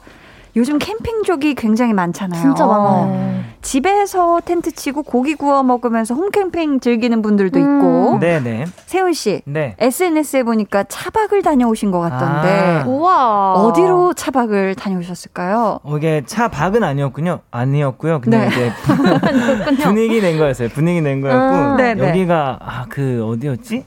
[0.57, 2.41] 요즘 캠핑족이 굉장히 많잖아요.
[2.41, 3.45] 진짜 많아요.
[3.61, 8.13] 집에서 텐트 치고 고기 구워 먹으면서 홈캠핑 즐기는 분들도 있고.
[8.15, 8.21] 음.
[8.21, 8.65] 네네.
[8.87, 9.77] 세운 씨, 네.
[9.79, 12.49] SNS에 보니까 차박을 다녀오신 것 같던데.
[12.49, 12.85] 아.
[12.87, 13.53] 우와.
[13.55, 15.81] 어디로 차박을 다녀오셨을까요?
[15.83, 17.41] 어, 이게 차 박은 아니었군요.
[17.51, 18.23] 아니었고요.
[18.23, 18.49] 그냥 네.
[18.49, 18.73] 이제
[19.85, 20.71] 분위기 낸 거였어요.
[20.71, 21.77] 분위기 낸 거였고 음.
[21.77, 22.09] 네, 네.
[22.09, 23.85] 여기가 아 그 어디였지?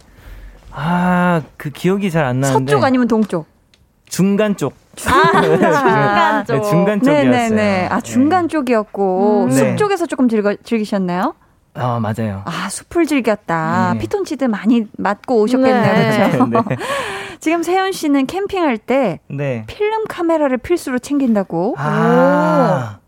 [0.72, 3.46] 아 그 기억이 잘 안 나는데 서쪽 아니면 동쪽?
[4.08, 4.74] 중간 쪽.
[5.08, 6.54] 아, 중간 쪽.
[6.56, 7.30] 네, 중간 쪽이었어요.
[7.32, 7.88] 네네네.
[7.92, 9.44] 아, 중간 쪽이었고.
[9.46, 9.52] 음.
[9.52, 9.76] 숲 네.
[9.76, 11.36] 쪽에서 조금 즐거, 즐기셨나요?
[11.76, 12.42] 아 맞아요.
[12.46, 13.92] 아, 숲을 즐겼다.
[13.94, 14.00] 네.
[14.00, 15.82] 피톤치드 많이 맞고 오셨겠네요.
[15.84, 16.32] 네.
[16.32, 16.46] 그렇죠?
[16.48, 16.78] 네.
[17.40, 19.64] 지금 세훈 씨는 캠핑할 때 네.
[19.68, 21.76] 필름 카메라를 필수로 챙긴다고.
[21.78, 22.99] 아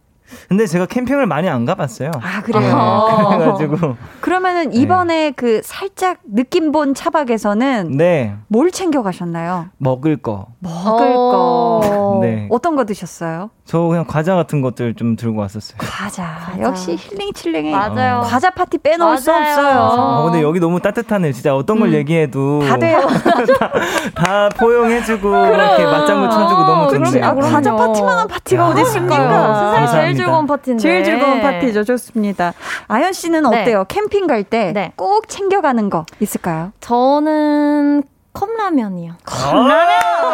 [0.49, 2.11] 근데 제가 캠핑을 많이 안 가봤어요.
[2.21, 3.27] 아, 그래요?
[3.37, 3.95] 그래가지고.
[4.21, 5.31] 그러면은 이번에 네.
[5.31, 8.35] 그 살짝 느낌 본 차박에서는 네.
[8.47, 9.67] 뭘 챙겨 가셨나요?
[9.77, 10.47] 먹을 거.
[10.59, 12.19] 먹을 거.
[12.21, 12.47] 네.
[12.49, 13.49] 어떤 거 드셨어요?
[13.65, 15.77] 저 그냥 과자 같은 것들 좀 들고 왔었어요.
[15.77, 16.37] 과자.
[16.45, 16.61] 과자.
[16.61, 18.17] 역시 힐링 칠링이 맞아요.
[18.17, 18.21] 어.
[18.21, 19.17] 과자 파티 빼놓을 맞아요.
[19.17, 19.79] 수 없어요.
[19.79, 21.31] 어, 근데 여기 너무 따뜻하네.
[21.31, 21.93] 진짜 어떤 걸 음.
[21.93, 22.99] 얘기해도 다 돼요.
[23.57, 23.71] 다,
[24.13, 27.25] 다 포용해주고 이렇게 맞장구 쳐주고 너무 좋네요.
[27.25, 29.73] 아, 과자 파티만한 파티가 어디 있을까요?
[29.79, 30.81] 세상에 제일 즐거운 파티인데.
[30.81, 31.83] 제일 즐거운 파티죠.
[31.83, 32.53] 좋습니다.
[32.87, 33.61] 아연 씨는 네.
[33.61, 33.85] 어때요?
[33.87, 35.27] 캠핑 갈 때꼭 네.
[35.27, 36.71] 챙겨가는 거 있을까요?
[36.79, 38.03] 저는
[38.33, 39.13] 컵라면이요.
[39.25, 39.89] 컵라면!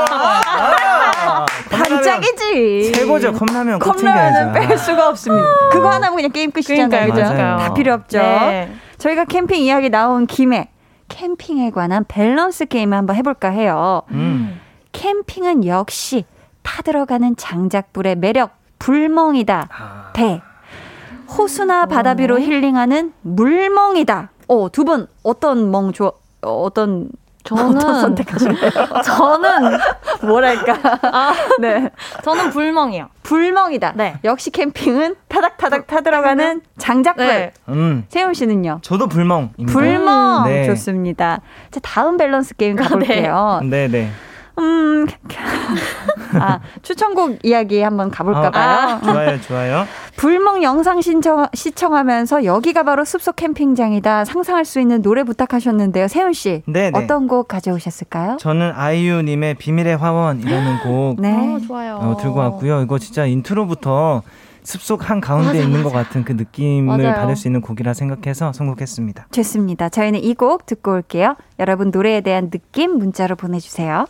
[0.10, 2.92] 아, 반짝이지.
[2.94, 3.34] 최고죠.
[3.34, 5.48] 컵라면 컵라면은 뺄 수가 없습니다.
[5.72, 7.12] 그거 하나면 그냥 게임 끝이잖아요.
[7.12, 7.24] 그죠?
[7.24, 8.20] 다 필요 없죠.
[8.20, 8.72] 네.
[8.98, 10.70] 저희가 캠핑 이야기 나온 김에
[11.10, 14.04] 캠핑에 관한 밸런스 게임을 한번 해볼까 해요.
[14.12, 14.60] 음.
[14.92, 16.26] 캠핑은 역시
[16.64, 19.68] 타 들어가는 장작불의 매력 불멍이다.
[19.72, 20.10] 아.
[20.14, 20.42] 대
[21.38, 24.30] 호수나 바다 위로 힐링하는 물멍이다.
[24.48, 26.12] 어, 두 분 어떤 멍 좋아
[26.42, 27.10] 어떤
[27.44, 28.72] 저는 어떤 선택하실래요?
[29.06, 29.78] 저는
[30.24, 30.78] 뭐랄까?
[31.02, 31.90] 아, 네.
[32.24, 33.08] 저는 불멍이요.
[33.24, 33.94] 불멍이다.
[33.96, 34.20] 네.
[34.26, 37.26] 역시 캠핑은 타닥타닥 타들어가는 장작불.
[37.26, 37.54] 네.
[37.70, 38.06] 음.
[38.10, 38.80] 세훈 씨는요?
[38.82, 39.52] 저도 불멍.
[39.68, 40.44] 불멍.
[40.46, 40.66] 네.
[40.68, 41.40] 좋습니다.
[41.72, 43.62] 자, 다음 밸런스 게임 가볼게요.
[43.64, 44.10] 네, 네.
[44.60, 45.06] 음,
[46.40, 49.00] 아, 추천곡 이야기 한번 가볼까 봐요.
[49.02, 49.86] 아, 좋아요, 좋아요.
[50.18, 56.08] 불멍 영상 신청, 시청하면서 여기가 바로 숲속 캠핑장이다 상상할 수 있는 노래 부탁하셨는데요.
[56.08, 56.64] 세운 씨.
[56.66, 58.38] 네, 어떤 곡 가져오셨을까요?
[58.40, 61.22] 저는 아이유님의 비밀의 화원이라는 곡.
[61.22, 61.34] 네.
[61.56, 61.96] 어, 좋아요.
[61.98, 62.82] 어, 들고 왔고요.
[62.82, 64.24] 이거 진짜 intro부터
[64.64, 65.84] 숲속 한 가운데 맞아, 있는 맞아.
[65.84, 67.16] 것 같은 그 느낌을 맞아요.
[67.16, 69.28] 받을 수 있는 곡이라 생각해서 선곡했습니다.
[69.32, 69.88] 좋습니다.
[69.90, 71.36] 저희는 이 곡 듣고 올게요.
[71.60, 74.08] 여러분 노래에 대한 느낌 문자로 보내주세요.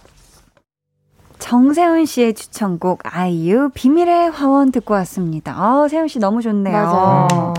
[1.40, 5.54] 정세훈 씨의 추천곡 아이유 비밀의 화원 듣고 왔습니다.
[5.56, 6.74] 아, 세훈 씨 너무 좋네요.
[6.76, 7.54] 맞아요.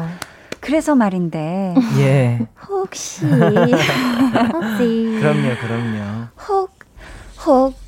[0.61, 1.75] 그래서 말인데.
[1.99, 2.47] 예.
[2.69, 3.25] 혹시
[4.53, 6.27] 혹시 그럼요, 그럼요.
[6.49, 6.71] 혹
[7.47, 7.88] 혹.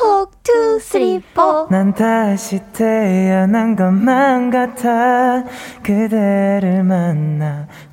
[0.00, 1.66] 혹, two, three, four.
[1.70, 5.44] 난 다시 태어난 것만 같아.
[5.82, 6.82] 그대를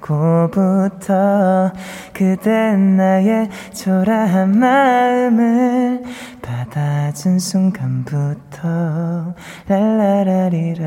[0.01, 1.71] 만나고부터.
[2.13, 6.03] 그댄 나의 초라한 마음을
[6.41, 9.35] 받아준 순간부터.
[9.67, 10.85] 랄라라리라.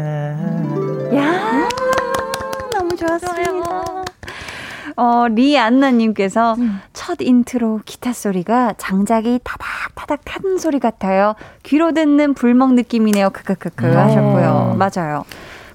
[1.14, 1.68] 야,
[2.72, 4.03] 너무 좋았습니다.
[4.96, 6.80] 어, 리안나님께서 음.
[6.92, 11.34] 첫 인트로 기타 소리가 장작이 타닥타닥 타는 소리 같아요.
[11.62, 13.30] 귀로 듣는 불멍 느낌이네요.
[13.30, 13.96] 크크크크 음.
[13.96, 14.76] 하셨고요.
[14.78, 15.24] 맞아요.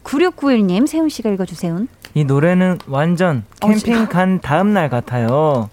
[0.03, 1.86] 9691님, 세훈 씨가 읽어주세요.
[2.13, 5.69] 이 노래는 완전 어, 캠핑 어, 간 다음 날 같아요.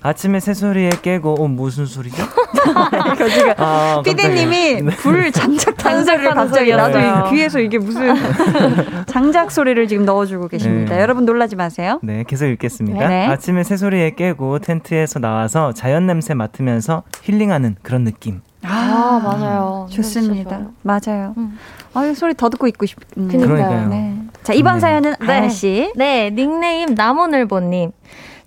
[0.00, 2.22] 아침에 새소리에 깨고 어 무슨 소리죠?
[3.34, 4.96] 지금 아, 피디님이 네.
[4.96, 7.30] 불 장작 타는 소리를 갑자기 나도 네.
[7.30, 8.14] 귀에서 이게 무슨
[9.06, 10.94] 장작 소리를 지금 넣어주고 계십니다.
[10.94, 11.00] 네.
[11.02, 11.98] 여러분 놀라지 마세요.
[12.02, 13.08] 네, 계속 읽겠습니다.
[13.08, 13.26] 네.
[13.26, 18.40] 아침에 새소리에 깨고 텐트에서 나와서 자연 냄새 맡으면서 힐링하는 그런 느낌.
[18.62, 19.88] 아, 아 맞아요.
[19.90, 20.68] 좋습니다.
[20.82, 21.34] 맞아요.
[21.36, 21.58] 음.
[21.94, 23.46] 아유 소리 더 듣고 있고 싶네요.
[23.46, 23.88] 그러니까요.
[23.88, 24.16] 네.
[24.44, 25.92] 자 이번 사연은 아야 씨.
[25.96, 27.90] 네, 닉네임 나무늘보님.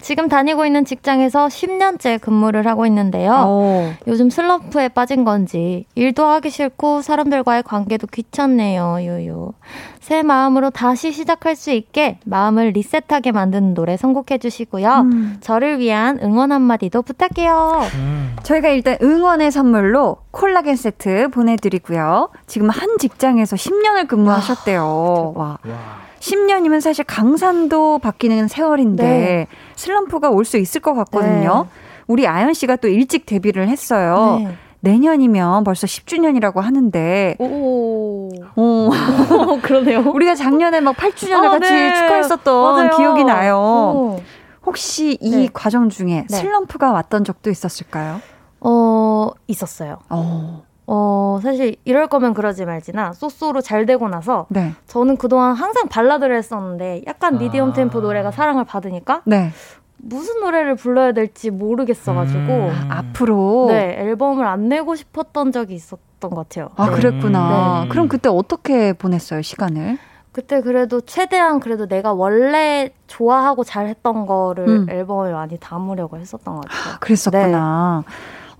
[0.01, 3.31] 지금 다니고 있는 직장에서 10년째 근무를 하고 있는데요.
[3.47, 3.93] 오.
[4.07, 8.97] 요즘 슬럼프에 빠진 건지 일도 하기 싫고 사람들과의 관계도 귀찮네요.
[9.01, 9.53] 유유.
[9.99, 14.89] 새 마음으로 다시 시작할 수 있게 마음을 리셋하게 만드는 노래 선곡해 주시고요.
[15.11, 15.37] 음.
[15.41, 17.81] 저를 위한 응원 한마디도 부탁해요.
[17.95, 18.35] 음.
[18.43, 22.29] 저희가 일단 응원의 선물로 콜라겐 세트 보내드리고요.
[22.47, 25.33] 지금 한 직장에서 10년을 근무하셨대요.
[25.35, 25.57] 와.
[25.65, 26.10] 와.
[26.21, 29.47] 10년이면 사실 강산도 바뀌는 세월인데 네.
[29.75, 31.65] 슬럼프가 올 수 있을 것 같거든요.
[31.67, 31.81] 네.
[32.07, 34.41] 우리 아연 씨가 또 일찍 데뷔를 했어요.
[34.43, 34.55] 네.
[34.81, 37.35] 내년이면 벌써 10주년이라고 하는데.
[37.39, 38.29] 오.
[38.55, 38.89] 오.
[39.61, 39.99] 그러네요.
[40.13, 41.93] 우리가 작년에 막 8주년을 아, 같이 네.
[41.95, 42.97] 축하했었던 맞아요.
[42.97, 43.55] 기억이 나요.
[43.57, 44.19] 오.
[44.65, 45.49] 혹시 이 네.
[45.53, 46.35] 과정 중에 네.
[46.35, 48.19] 슬럼프가 왔던 적도 있었을까요?
[48.59, 49.99] 어, 있었어요.
[50.09, 50.63] 어.
[50.87, 54.73] 어, 사실 이럴 거면 그러지 말지나 소소로 잘 되고 나서 네.
[54.87, 57.73] 저는 그동안 항상 발라드를 했었는데 약간 미디엄 아.
[57.73, 59.51] 템포 노래가 사랑을 받으니까 네.
[59.97, 62.87] 무슨 노래를 불러야 될지 모르겠어가지고 음.
[62.89, 66.69] 앞으로 네 앨범을 안 내고 싶었던 적이 있었던 것 같아요.
[66.75, 66.95] 아 네.
[66.95, 67.81] 그랬구나.
[67.83, 67.89] 네.
[67.89, 69.99] 그럼 그때 어떻게 보냈어요 시간을?
[70.31, 74.89] 그때 그래도 최대한 그래도 내가 원래 좋아하고 잘했던 거를 음.
[74.89, 76.97] 앨범에 많이 담으려고 했었던 것 같아요.
[77.01, 78.03] 그랬었구나.
[78.07, 78.13] 네.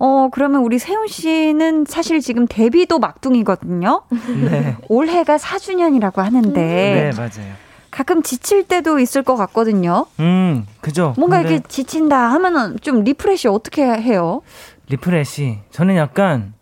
[0.04, 4.02] 어, 그러면 우리 세운 씨는 사실 지금 데뷔도 막둥이거든요.
[4.50, 4.76] 네.
[4.88, 6.50] 올해가 4주년이라고 하는데.
[6.50, 6.54] 음.
[6.54, 7.52] 네, 맞아요.
[7.92, 10.06] 가끔 지칠 때도 있을 것 같거든요.
[10.18, 11.14] 음, 그죠.
[11.18, 14.42] 뭔가 이렇게 지친다 하면은 좀 refresh 어떻게 해요?
[14.88, 15.58] Refresh.
[15.70, 16.54] 저는 약간,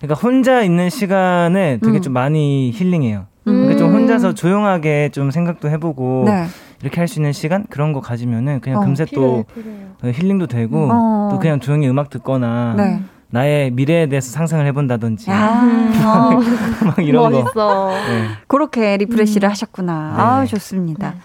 [0.00, 2.02] 그러니까 혼자 있는 시간에 되게 음.
[2.02, 3.26] 좀 많이 힐링해요.
[3.46, 3.52] 음.
[3.52, 6.46] 그러니까 좀 혼자서 조용하게 좀 생각도 해보고 네.
[6.82, 9.86] 이렇게 할 수 있는 시간 그런 거 가지면은 그냥 어, 금세 필요해요, 또 필요해요.
[10.02, 11.28] 어, 힐링도 되고 어.
[11.32, 13.00] 또 그냥 조용히 음악 듣거나 네.
[13.30, 15.62] 나의 미래에 대해서 상상을 해본다든지 아,
[16.04, 17.42] 어, 막 이런 거.
[17.42, 17.90] 멋있어.
[17.90, 18.24] 네.
[18.48, 20.14] 그렇게 refresh를 하셨구나.
[20.16, 20.22] 네.
[20.22, 21.10] 아, 좋습니다.
[21.10, 21.16] 네.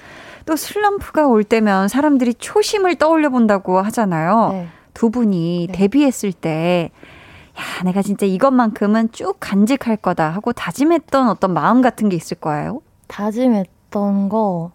[0.45, 4.49] 또 슬럼프가 올 때면 사람들이 초심을 떠올려 본다고 하잖아요.
[4.51, 4.67] 네.
[4.93, 5.73] 두 분이 네.
[5.77, 6.91] 데뷔했을 때,
[7.57, 12.81] 야, 내가 진짜 이것만큼은 쭉 간직할 거다 하고 다짐했던 어떤 마음 같은 게 있을 거예요?
[13.07, 14.71] 다짐했던 거.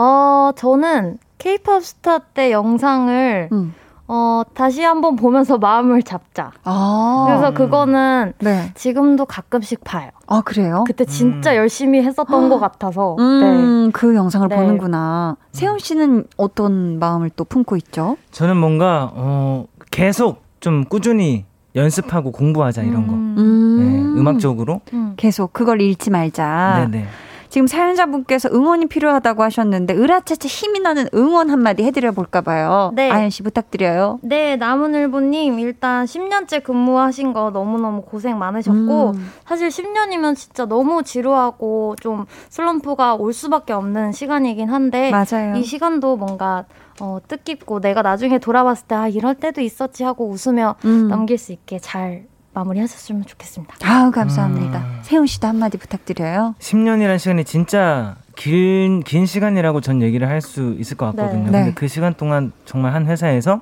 [0.00, 3.74] 어, 저는 케이팝 스타 때 영상을 음.
[4.06, 6.52] 어, 다시 한번 보면서 마음을 잡자.
[6.62, 7.24] 아.
[7.26, 8.70] 그래서 그거는 네.
[8.74, 10.10] 지금도 가끔씩 봐요.
[10.28, 10.84] 아, 그래요?
[10.86, 11.56] 그때 진짜 음.
[11.56, 13.16] 열심히 했었던 것 같아서.
[13.18, 13.24] 네.
[13.24, 14.56] 음, 그 영상을 네.
[14.56, 15.36] 보는구나.
[15.52, 18.16] 세훈 씨는 어떤 마음을 또 품고 있죠?
[18.30, 21.44] 저는 뭔가 어, 계속 좀 꾸준히
[21.74, 23.14] 연습하고 공부하자 이런 거.
[23.14, 23.34] 음.
[23.36, 23.78] 음.
[24.14, 24.80] 네, 음악적으로.
[24.92, 25.14] 음.
[25.16, 26.86] 계속 그걸 잃지 말자.
[26.88, 27.06] 네네.
[27.48, 32.92] 지금 사연자분께서 응원이 필요하다고 하셨는데 으라차차 힘이 나는 응원 한마디 해드려 볼까 봐요.
[32.94, 33.10] 네.
[33.10, 34.18] 아연 씨 부탁드려요.
[34.22, 39.32] 네, 남은일보님 일단 10년째 근무하신 거 너무너무 고생 많으셨고 음.
[39.46, 45.56] 사실 10년이면 진짜 너무 지루하고 좀 슬럼프가 올 수밖에 없는 시간이긴 한데 맞아요.
[45.56, 46.64] 이 시간도 뭔가
[47.00, 51.08] 어, 뜻깊고 내가 나중에 돌아봤을 때 아, 이럴 때도 있었지 하고 웃으며 음.
[51.08, 52.26] 넘길 수 있게 잘
[52.58, 53.74] 마무리하셨으면 좋겠습니다.
[53.82, 54.78] 아우 감사합니다.
[54.80, 54.98] 음.
[55.02, 56.54] 세훈 씨도 한마디 부탁드려요.
[56.58, 61.44] 10년이라는 시간이 진짜 긴, 긴 시간이라고 전 얘기를 할 수 있을 것 같거든요.
[61.44, 61.50] 네.
[61.50, 61.72] 근데 네.
[61.74, 63.60] 그 시간 동안 정말 한 회사에서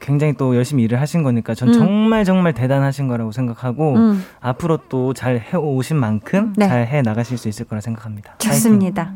[0.00, 1.72] 굉장히 또 열심히 일을 하신 거니까 전 음.
[1.74, 6.66] 정말 정말 대단하신 거라고 생각하고 음, 앞으로 또 잘 해오신 만큼 네.
[6.66, 8.34] 잘해 나가실 수 있을 거라 생각합니다.
[8.38, 9.12] 좋습니다.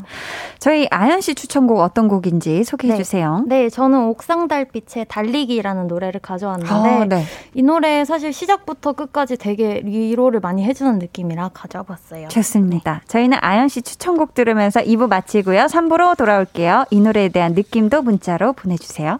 [0.58, 2.98] 저희 아연 씨 추천곡 어떤 곡인지 소개해 네.
[2.98, 3.44] 주세요.
[3.46, 7.24] 네, 저는 옥상 달빛의 달리기라는 노래를 가져왔는데 아, 네.
[7.54, 12.28] 이 노래 사실 시작부터 끝까지 되게 위로를 많이 해주는 느낌이라 가져와봤어요.
[12.28, 13.00] 좋습니다.
[13.08, 15.62] 저희는 아연 씨 추천곡 들으면서 2부 마치고요.
[15.66, 16.84] 3부로 돌아올게요.
[16.90, 19.18] 이 노래에 대한 느낌도 문자로 보내주세요.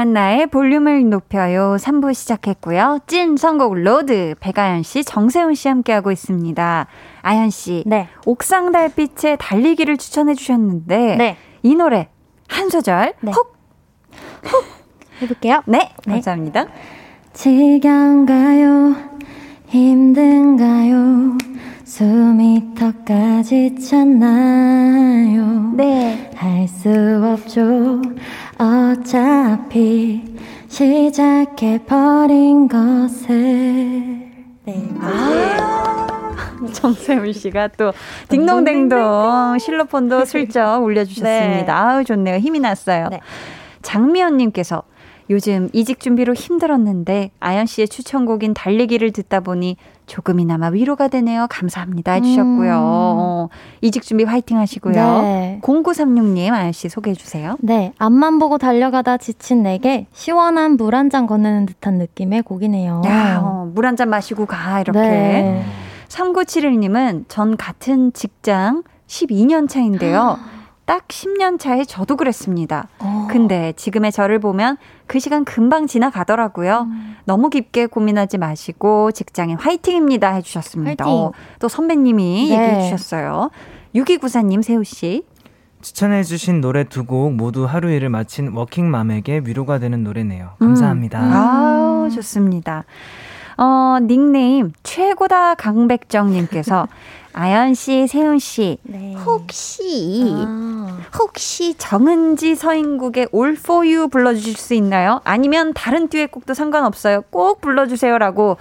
[0.00, 1.76] 강한나의 볼륨을 높여요.
[1.78, 3.00] 3부 시작했고요.
[3.06, 6.86] 찐 선곡 로드 백아연 씨, 정세운 씨 함께하고 있습니다.
[7.20, 8.08] 아연 씨, 네.
[8.24, 11.36] 옥상달빛의 달리기를 추천해 주셨는데 네.
[11.62, 12.08] 이 노래
[12.48, 13.30] 한 소절 네.
[13.30, 13.54] 훅
[15.20, 15.62] 해볼게요.
[15.66, 16.12] 네, 네.
[16.14, 16.64] 감사합니다.
[17.34, 18.96] 지겨운가요?
[19.66, 21.36] 힘든가요?
[21.84, 25.74] 숨이 턱까지 찼나요?
[25.76, 26.30] 네.
[26.36, 26.88] 할 수
[27.22, 28.00] 없죠.
[28.60, 30.22] 어차피
[30.68, 33.32] 시작해버린 것을.
[34.64, 34.88] 네.
[36.74, 37.94] 정세훈 씨가 또
[38.28, 41.64] 딩동댕동 실로폰도 슬쩍 울려주셨습니다.
[41.64, 41.72] 네.
[41.72, 42.36] 아우 좋네요.
[42.36, 43.08] 힘이 났어요.
[43.08, 43.20] 네.
[43.80, 44.82] 장미연님께서
[45.30, 49.76] 요즘 이직 준비로 힘들었는데 아연 씨의 추천곡인 달리기를 듣다 보니
[50.06, 51.46] 조금이나마 위로가 되네요.
[51.48, 52.72] 감사합니다 해주셨고요.
[52.72, 52.78] 음.
[52.82, 53.48] 어,
[53.80, 54.92] 이직 준비 화이팅 하시고요.
[55.22, 55.60] 네.
[55.62, 57.56] 0936님 아연 씨 소개해 주세요.
[57.60, 63.02] 네, 앞만 보고 달려가다 지친 내게 시원한 물 한 잔 건네는 듯한 느낌의 곡이네요.
[63.42, 64.98] 어, 물한 잔 마시고 가 이렇게.
[64.98, 65.64] 네.
[66.08, 70.38] 3971님은 전 같은 직장 12년 차인데요.
[70.90, 72.88] 딱 10년 차에 저도 그랬습니다.
[72.98, 73.28] 어.
[73.30, 74.76] 근데 지금의 저를 보면
[75.06, 76.88] 그 시간 금방 지나가더라고요.
[76.90, 77.16] 음.
[77.26, 81.04] 너무 깊게 고민하지 마시고 직장에 화이팅입니다 해주셨습니다.
[81.04, 81.16] 화이팅!
[81.26, 82.54] 어, 또 선배님이 네.
[82.54, 83.50] 얘기해 주셨어요.
[83.94, 85.22] 6294님 세우씨.
[85.80, 90.54] 추천해주신 노래 두 곡 모두 하루 일을 마친 워킹맘에게 위로가 되는 노래네요.
[90.58, 91.20] 감사합니다.
[91.22, 91.32] 음.
[91.32, 92.82] 아우 좋습니다.
[93.56, 96.88] 어, 닉네임 최고다 강백정님께서
[97.32, 99.14] 아연 씨, 세훈 씨 네.
[99.24, 100.98] 혹시 아.
[101.18, 105.20] 혹시 정은지 서인국의 All For You 불러주실 수 있나요?
[105.24, 107.22] 아니면 다른 듀엣곡도 상관없어요.
[107.30, 108.56] 꼭 불러주세요라고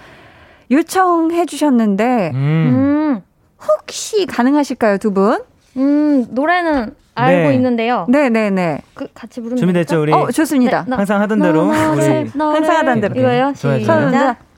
[0.71, 2.37] 요청해 주셨는데 음.
[2.37, 3.21] 음,
[3.67, 5.41] 혹시 가능하실까요, 두 분?
[5.77, 7.55] 음, 노래는 알고 네.
[7.55, 8.05] 있는데요.
[8.07, 8.81] 네네네.
[8.93, 10.13] 그 같이 부르면 준비됐죠, 우리?
[10.13, 10.83] 어, 좋습니다.
[10.83, 13.15] 네, 나- 항상 하던 대로 우리 항상 하던 대로.
[13.15, 14.48] 좋아요, 시작.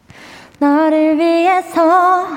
[0.62, 2.28] 너를 위해서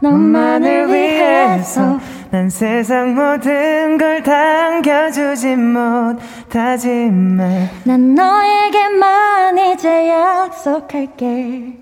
[0.00, 1.98] 너만을 위해서
[2.30, 11.72] 난 세상 모든 걸 당겨주지 못하지만 난 너에게만 이제 약속할게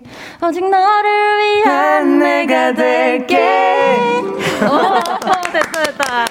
[0.42, 3.36] 오직 너를 위한 내가 될게
[5.53, 6.24] 됐다, 됐다.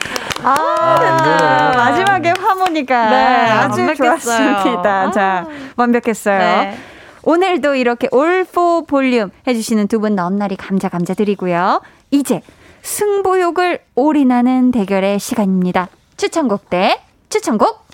[0.44, 1.74] 아, 됐다.
[1.78, 4.54] 마지막에 하모니가 네, 아주 완벽했어요.
[4.58, 5.12] 좋았습니다.
[5.12, 5.46] 자,
[5.76, 6.40] 완벽했어요.
[6.40, 6.76] 네.
[7.24, 11.82] 오늘도 이렇게 올포 볼륨 해주시는 두 분 넘나리 감자 감자 드리고요.
[12.12, 12.42] 이제
[12.82, 15.90] 승부욕을 올인하는 대결의 시간입니다.
[16.16, 17.86] 추천곡 대 추천곡.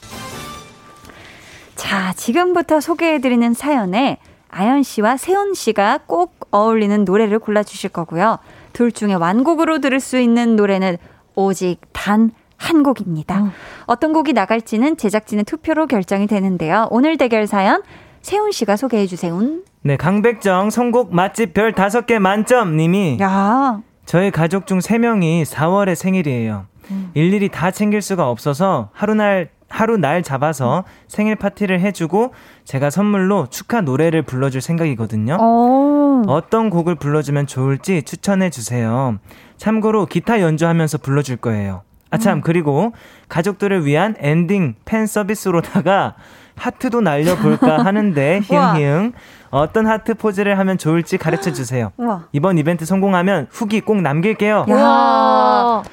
[1.75, 4.19] 자, 지금부터 소개해드리는 사연에
[4.49, 8.37] 아연 씨와 세훈 씨가 꼭 어울리는 노래를 골라주실 거고요.
[8.73, 10.97] 둘 중에 완곡으로 들을 수 있는 노래는
[11.35, 13.51] 오직 단 한 곡입니다.
[13.85, 16.87] 어떤 곡이 나갈지는 제작진의 투표로 결정이 되는데요.
[16.89, 17.83] 오늘 대결 사연
[18.25, 19.39] 세훈 씨가 소개해 주세요.
[19.83, 25.93] 네, 강백정 선곡 맛집 별 다섯 개 만점 님이 야, 저희 가족 중 세명이 4월에
[25.93, 26.65] 생일이에요.
[27.13, 33.45] 일일이 다 챙길 수가 없어서 하루 날 하루 날 잡아서 생일 파티를 해주고 제가 선물로
[33.51, 35.37] 축하 노래를 불러줄 생각이거든요.
[35.39, 39.19] 어, 어떤 곡을 불러주면 좋을지 추천해 주세요.
[39.57, 41.83] 참고로 기타 연주하면서 불러줄 거예요.
[42.09, 42.93] 아, 참, 그리고
[43.29, 46.15] 가족들을 위한 엔딩 팬 서비스로다가
[46.55, 48.41] 하트도 날려볼까 하는데.
[48.43, 49.13] 히응히응.
[49.51, 51.91] 어떤 하트 포즈를 하면 좋을지 가르쳐 주세요.
[52.31, 54.65] 이번 이벤트 성공하면 후기 꼭 남길게요.
[54.69, 55.83] 야.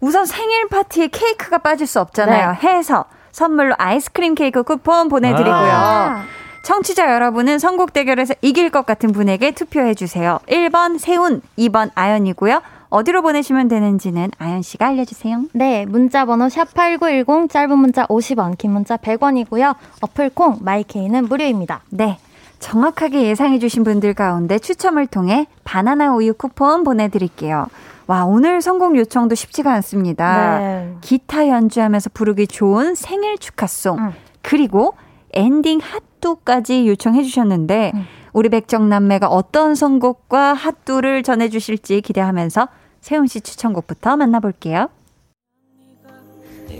[0.00, 2.56] 우선 생일 파티에 케이크가 빠질 수 없잖아요.
[2.62, 5.52] 해서 선물로 아이스크림 케이크 쿠폰 보내드리고요.
[5.54, 6.22] 아.
[6.64, 10.38] 청취자 여러분은 선곡 대결에서 이길 것 같은 분에게 투표해 주세요.
[10.48, 12.62] 1번 세훈, 2번 아연이고요.
[12.94, 15.46] 어디로 보내시면 되는지는 아연 씨가 알려주세요.
[15.52, 19.74] 네, 문자 번호 샵8910 짧은 문자 50원, 긴 문자 100원이고요.
[20.00, 21.82] 어플 콩 마이케이는 무료입니다.
[21.90, 22.18] 네.
[22.60, 27.66] 정확하게 예상해 주신 분들 가운데 추첨을 통해 바나나 우유 쿠폰 보내 드릴게요.
[28.06, 30.58] 와, 오늘 선곡 요청도 쉽지가 않습니다.
[30.60, 30.94] 네.
[31.00, 33.98] 기타 연주하면서 부르기 좋은 생일 축하송.
[33.98, 34.12] 응.
[34.40, 34.94] 그리고
[35.32, 38.04] 엔딩 하트까지 요청해 주셨는데, 응.
[38.32, 42.68] 우리 배정남매가 어떤 선곡과 하트를 전해 주실지 기대하면서
[43.04, 44.88] 세훈 씨 추천곡부터 만나볼게요.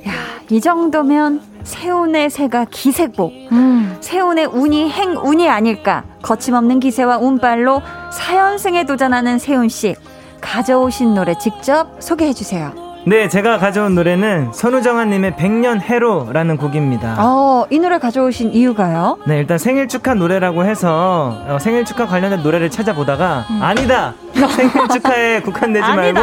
[0.08, 0.12] 야,
[0.48, 3.30] 이 정도면 세훈의 새가 기색복.
[3.52, 3.98] 음.
[4.00, 6.06] 세훈의 운이 행운이 아닐까.
[6.22, 9.96] 거침없는 기세와 운빨로 사연승에 도전하는 세훈 씨.
[10.40, 12.72] 가져오신 노래 직접 소개해 주세요.
[13.06, 17.16] 네, 제가 가져온 노래는 선우정아님의 백년 해로라는 곡입니다.
[17.18, 19.18] 어, 이 노래 가져오신 이유가요?
[19.26, 25.40] 네, 일단 생일 축하 노래라고 해서 어, 생일 축하 관련된 노래를 찾아보다가 아니다 생일 축하에
[25.44, 25.86] 국한되지.
[25.86, 26.20] 말고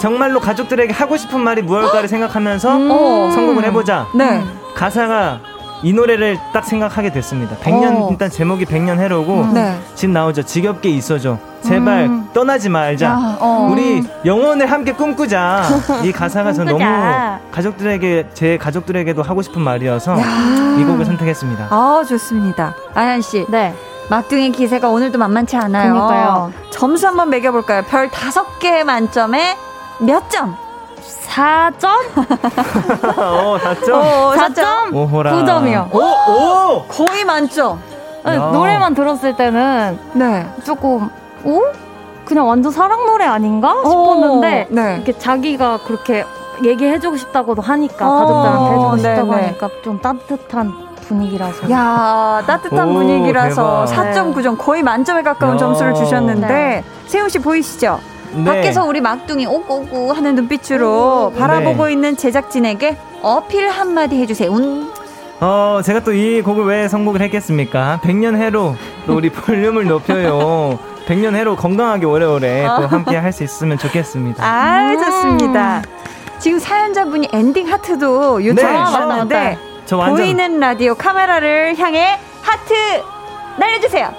[0.00, 3.30] 정말로 가족들에게 하고 싶은 말이 무엇일까를 생각하면서 음.
[3.30, 4.08] 성공을 해보자.
[4.14, 4.42] 네.
[4.74, 5.40] 가사가
[5.82, 7.56] 이 노래를 딱 생각하게 됐습니다.
[7.60, 8.08] 백년 어.
[8.10, 9.78] 일단 제목이 백년 해로고 네.
[9.94, 10.42] 집 나오죠.
[10.42, 11.38] 지겹게 있어줘.
[11.62, 12.28] 제발 음.
[12.32, 13.10] 떠나지 말자.
[13.10, 13.68] 아, 어.
[13.70, 15.64] 우리 영원을 함께 꿈꾸자.
[16.04, 16.78] 이 가사가 저 너무.
[17.50, 20.16] 가족들에게 제 가족들에게도 하고 싶은 말이어서
[20.78, 21.68] 이 곡을 선택했습니다.
[21.70, 22.74] 아, 좋습니다.
[22.94, 23.44] 아연 씨.
[23.48, 23.74] 네.
[24.08, 25.92] 막둥이 기세가 오늘도 만만치 않아요.
[25.92, 26.52] 그러니까요.
[26.70, 27.82] 점수 한번 매겨볼까요?
[27.88, 29.56] 별 다섯 개 만점에
[29.98, 30.56] 몇 점?
[31.36, 31.88] 4점?
[33.18, 33.94] 어, 맞죠?
[33.94, 34.94] 어, 4점?
[34.94, 35.32] 오호라.
[35.32, 35.94] 9점이요.
[35.94, 36.84] 오, 오!
[36.88, 37.78] 거의 만점.
[38.26, 38.36] 야.
[38.36, 40.46] 노래만 들었을 때는 네.
[40.64, 41.10] 조금,
[41.44, 41.62] 오?
[42.24, 43.74] 그냥 완전 사랑 노래 아닌가?
[43.84, 44.94] 싶었는데, 어, 네.
[44.96, 46.24] 이렇게 자기가 그렇게
[46.64, 49.42] 얘기해주고 싶다고도 하니까, 어, 가족들한테 해주고 네, 싶다고 네.
[49.42, 51.70] 하니까 좀 따뜻한 분위기라서.
[51.70, 54.12] 야 따뜻한 오, 분위기라서 대박.
[54.12, 55.58] 4.9점 거의 만점에 가까운 야.
[55.58, 56.84] 점수를 주셨는데 네.
[57.06, 58.00] 세훈 씨 보이시죠?
[58.32, 58.44] 네.
[58.44, 61.92] 밖에서 우리 막둥이 오고오고 하는 눈빛으로 바라보고 네.
[61.92, 64.50] 있는 제작진에게 어필 한마디 해주세요.
[64.50, 64.90] 운.
[65.40, 68.00] 어, 제가 또 이 곡을 왜 선곡을 했겠습니까?
[68.02, 68.74] 백년 해로
[69.06, 70.78] 또 우리 볼륨을 높여요.
[71.06, 74.42] 백년 해로 건강하게 오래오래 또 함께 할 수 있으면 좋겠습니다.
[74.44, 75.82] 아 좋습니다.
[76.38, 78.46] 지금 사연자분이 엔딩 하트도 네.
[78.46, 79.26] 요청해 아,
[79.86, 82.74] 저 완전 보이는 라디오 카메라를 향해 하트
[83.58, 84.10] 날려주세요.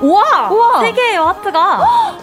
[0.00, 0.48] 우와!
[0.50, 0.80] 우와!
[0.80, 2.15] 세 개예요, 하트가.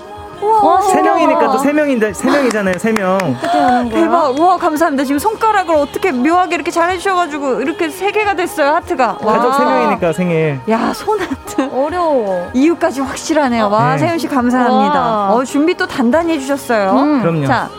[0.44, 2.78] 우와, 세 명이니까 또 세 명인데 세 명이잖아요.
[2.78, 3.18] 세 명.
[3.92, 4.38] 대박.
[4.40, 5.04] 우와, 감사합니다.
[5.04, 9.18] 지금 손가락을 어떻게 묘하게 이렇게 잘해주셔가지고 이렇게 세 개가 됐어요, 하트가.
[9.22, 9.34] 와.
[9.34, 10.60] 가족 세 명이니까 생일.
[10.70, 11.70] 야, 손 하트.
[11.74, 12.50] 어려워.
[12.54, 13.70] 이유까지 확실하네요.
[13.70, 14.00] 와, 네.
[14.00, 15.00] 세윤 씨 감사합니다.
[15.00, 15.34] 와.
[15.34, 16.92] 어, 준비 또 단단히 해주셨어요.
[16.92, 17.22] 음.
[17.22, 17.46] 그럼요.
[17.48, 17.70] 자,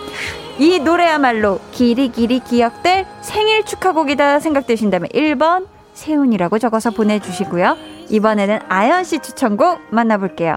[0.59, 7.77] 이 노래야말로 길이 길이 기억될 생일 축하곡이다 생각되신다면 1번 세훈이라고 적어서 보내주시고요.
[8.11, 10.57] 이번에는 아연 씨 추천곡 만나볼게요.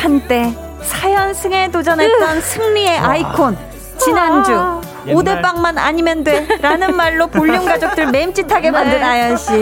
[0.00, 3.56] 한때 사연승에 도전했던 승리의 아이콘
[3.98, 4.50] 지난주
[5.06, 5.14] 옛날.
[5.14, 9.52] 오대빵만 아니면 돼 라는 말로 볼륨 가족들 맴짓하게 만든 아연 씨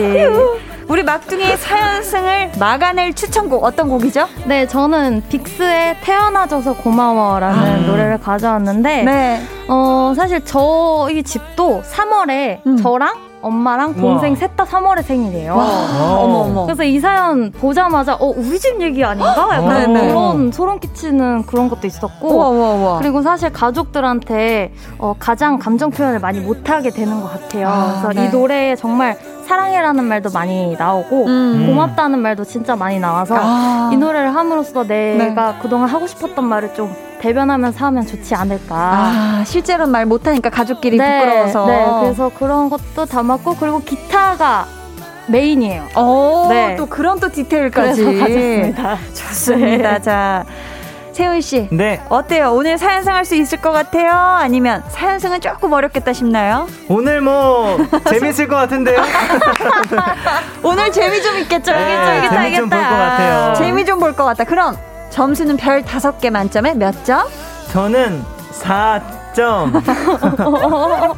[0.87, 4.27] 우리 막둥이의 사연승을 막아낼 추천곡 어떤 곡이죠?
[4.45, 9.43] 네, 저는 빅스의 태어나줘서 고마워라는 노래를 가져왔는데, 네.
[9.67, 12.77] 어, 사실 저희 집도 3월에 음.
[12.77, 15.53] 저랑 엄마랑 동생 셋 다 3월에 생일이에요.
[15.53, 16.65] 어머 어머.
[16.65, 19.47] 그래서 이 사연 보자마자 어 우리 집 얘기 아닌가?
[19.53, 20.07] 약간 네네.
[20.09, 22.97] 그런 소름 끼치는 그런 것도 있었고 우와 우와 우와.
[22.99, 27.67] 그리고 사실 가족들한테 어, 가장 감정 표현을 많이 못하게 되는 것 같아요.
[27.69, 28.25] 아, 그래서 네.
[28.25, 29.17] 이 노래에 정말
[29.49, 31.65] 사랑해라는 말도 많이 나오고 음.
[31.65, 33.89] 고맙다는 말도 진짜 많이 나와서 아.
[33.91, 38.75] 이 노래를 함으로써 내가 그동안 하고 싶었던 말을 좀 대변하면서 하면 좋지 않을까.
[38.75, 41.65] 아, 실제로는 말 못하니까 가족끼리 네, 부끄러워서.
[41.65, 44.67] 네, 그래서 그런 것도 담았고 그리고 기타가
[45.27, 45.87] 메인이에요.
[45.97, 46.75] 오, 네.
[46.75, 48.03] 또 그런 또 디테일까지.
[48.05, 48.97] 가졌습니다.
[49.15, 49.99] 좋습니다.
[49.99, 50.45] 자,
[51.19, 51.67] 세훈 씨.
[51.69, 52.53] 네, 어때요?
[52.53, 54.13] 오늘 사연승 할수 있을 것 같아요?
[54.13, 56.65] 아니면 사연승은 조금 어렵겠다 싶나요?
[56.87, 57.77] 오늘 뭐
[58.09, 59.01] 재밌을 것 같은데요?
[60.63, 61.73] 오늘 재미 좀 있겠죠?
[61.73, 63.53] 네, 재미 좀 볼 것 같아요.
[63.55, 64.45] 재미 좀 볼 것 같다.
[64.45, 64.77] 그럼
[65.09, 67.27] 점수는 별 다섯 개 만점에 몇 점?
[67.73, 69.83] 저는 4.91.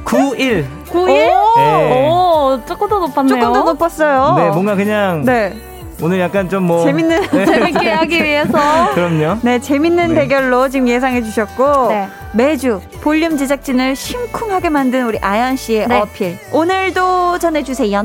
[0.03, 0.65] 9일?
[1.05, 2.07] 네.
[2.09, 3.39] 오, 조금 더 높았네요.
[3.39, 4.33] 조금 더 높았어요.
[4.35, 5.55] 네, 뭔가 그냥 네.
[6.01, 8.57] 오늘 약간 좀 뭐 재밌는 재밌게 하기 위해서.
[8.93, 9.39] 그럼요.
[9.43, 10.15] 네, 재밌는 네.
[10.15, 12.07] 대결로 지금 예상해 주셨고 네.
[12.33, 15.99] 매주 볼륨 제작진을 심쿵하게 만든 우리 아연 씨의 네.
[15.99, 16.37] 어필.
[16.51, 18.01] 오늘도 전해 주세요.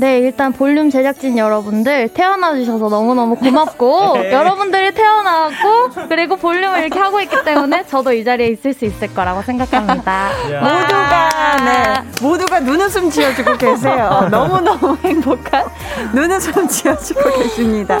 [0.00, 4.32] 네, 일단 볼륨 제작진 여러분들 태어나 주셔서 너무너무 고맙고, 네.
[4.32, 9.42] 여러분들이 태어나고, 그리고 볼륨을 이렇게 하고 있기 때문에 저도 이 자리에 있을 수 있을 거라고
[9.42, 10.52] 생각합니다.
[10.52, 10.60] 야.
[10.60, 14.28] 모두가 네 모두가 눈웃음 지어주고 계세요.
[14.30, 15.66] 너무 너무 행복한
[16.14, 17.98] 눈웃음 지어주고 계십니다.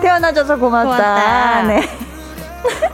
[0.00, 0.96] 태어나줘서 고맙다.
[0.96, 1.62] 고맙다.
[1.64, 1.82] 네.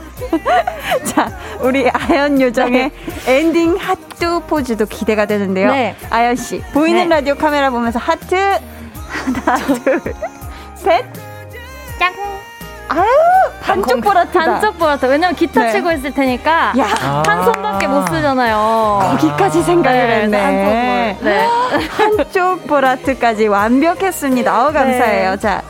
[1.05, 2.91] 자, 우리 아연 요정의
[3.27, 5.71] 엔딩 하트 포즈도 기대가 되는데요.
[5.71, 5.97] 네.
[6.11, 7.15] 아연 씨, 보이는 네.
[7.17, 10.01] 라디오 카메라 보면서 하트 하나, 둘,
[10.77, 11.05] 셋.
[11.99, 12.13] 짱!
[12.89, 13.05] 아유,
[13.63, 14.45] 반쪽 볼하트다.
[14.45, 15.07] 반쪽 볼하트.
[15.07, 15.73] 왜냐면 기타 네.
[15.73, 16.73] 치고 있을 테니까.
[16.79, 16.85] 야,
[17.25, 18.99] 한 손밖에 못 쓰잖아요.
[19.03, 20.41] 거기까지 생각을 네, 했네.
[20.41, 21.31] 한쪽 볼.
[21.31, 21.47] 네.
[21.97, 24.67] 한쪽 볼하트까지 완벽했습니다.
[24.67, 25.31] 어 감사해요.
[25.33, 25.37] 네.
[25.39, 25.63] 자,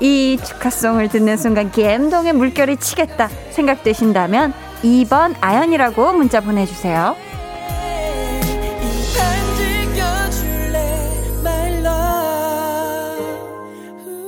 [0.00, 7.16] 이 축하송을 듣는 순간 감동의 물결이 치겠다 생각되신다면 2번 아연이라고 문자 보내주세요.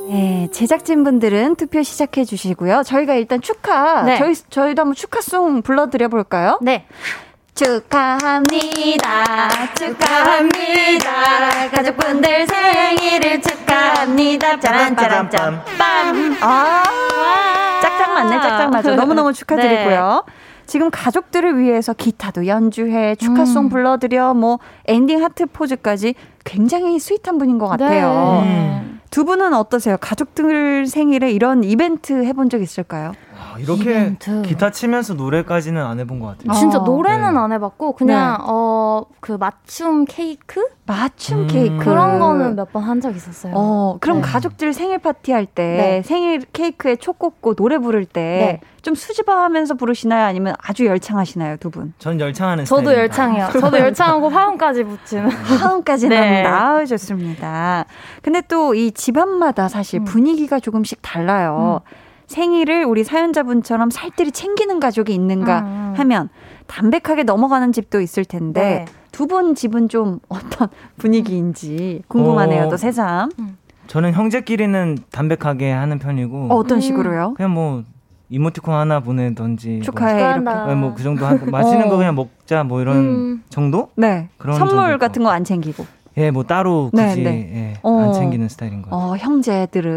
[0.08, 2.82] 네, 제작진분들은 투표 시작해 주시고요.
[2.82, 4.16] 저희가 일단 축하, 네.
[4.18, 6.58] 저희, 저희도 한번 축하송 불러드려 볼까요?
[6.62, 6.86] 네.
[7.59, 9.48] 축하합니다.
[9.74, 11.70] 축하합니다.
[11.74, 14.61] 가족분들 생일을 축하합니다.
[14.61, 15.64] 짜란짜란짠.
[15.76, 16.36] 빰.
[16.40, 16.84] 아,
[17.82, 18.94] 짝짝 맞네, 짝짝 맞아.
[18.94, 20.24] 너무너무 축하드리고요.
[20.66, 23.68] 지금 가족들을 위해서 기타도 연주해, 축하송 음.
[23.70, 26.14] 불러드려, 뭐, 엔딩 하트 포즈까지
[26.53, 28.40] 굉장히 sweet한 분인 것 같아요.
[28.42, 28.82] 네.
[29.11, 29.96] 두 분은 어떠세요?
[30.01, 33.12] 가족들 생일에 이런 이벤트 해본 적 있을까요?
[33.40, 34.42] 아, 이렇게 이벤트.
[34.42, 36.53] 기타 치면서 노래까지는 안 해본 것 같아요.
[36.59, 37.38] 진짜 어, 노래는 네.
[37.38, 38.44] 안 해봤고, 그냥, 네.
[38.49, 40.62] 어, 그 맞춤 케이크?
[40.86, 41.46] 맞춤 음.
[41.46, 41.76] 케이크.
[41.78, 43.53] 그런 거는 몇 번 한 적 있었어요.
[43.57, 44.22] 어, 그럼 네.
[44.28, 46.03] 가족들 생일 파티 할때 네.
[46.03, 48.68] 생일 케이크에 초 꽂고 노래 부를 때 네.
[48.82, 50.24] 좀 수줍어하면서 부르시나요?
[50.26, 51.92] 아니면 아주 열창하시나요, 두 분?
[51.99, 53.03] 전 열창하는 저도 스타일입니다.
[53.03, 53.49] 열창해요.
[53.61, 55.28] 저도 열창하고 화음까지 붙이는.
[55.30, 56.18] 화음까지 네.
[56.18, 57.84] 나는 나아 좋습니다.
[58.22, 60.05] 근데 또 이 집안마다 사실 음.
[60.05, 61.80] 분위기가 조금씩 달라요.
[62.26, 65.95] 생일을 우리 사연자분처럼 살뜰히 챙기는 가족이 있는가 음.
[65.97, 66.28] 하면
[66.66, 68.84] 담백하게 넘어가는 집도 있을 텐데 네.
[69.11, 70.68] 두분 집은 좀 어떤
[70.99, 72.64] 분위기인지 궁금하네요.
[72.64, 72.68] 어.
[72.68, 73.30] 또 새삼.
[73.86, 76.80] 저는 형제끼리는 담백하게 하는 편이고 어, 어떤 음.
[76.80, 77.34] 식으로요?
[77.34, 77.82] 그냥 뭐
[78.28, 80.53] 이모티콘 하나 보내던지 축하해 축하한다.
[80.66, 80.74] 이렇게.
[80.74, 81.89] 뭐그 정도 한 맛있는 어.
[81.89, 83.43] 거 그냥 먹자 뭐 이런 음.
[83.49, 83.89] 정도?
[83.97, 84.28] 네.
[84.36, 85.86] 그런 선물 정도일 같은 것거안 챙기고.
[86.18, 87.30] 예, 뭐 따로 네, 굳이 네.
[87.54, 88.00] 예, 어.
[88.00, 89.10] 안 챙기는 스타일인 것 같아요.
[89.12, 89.90] 어, 형제들은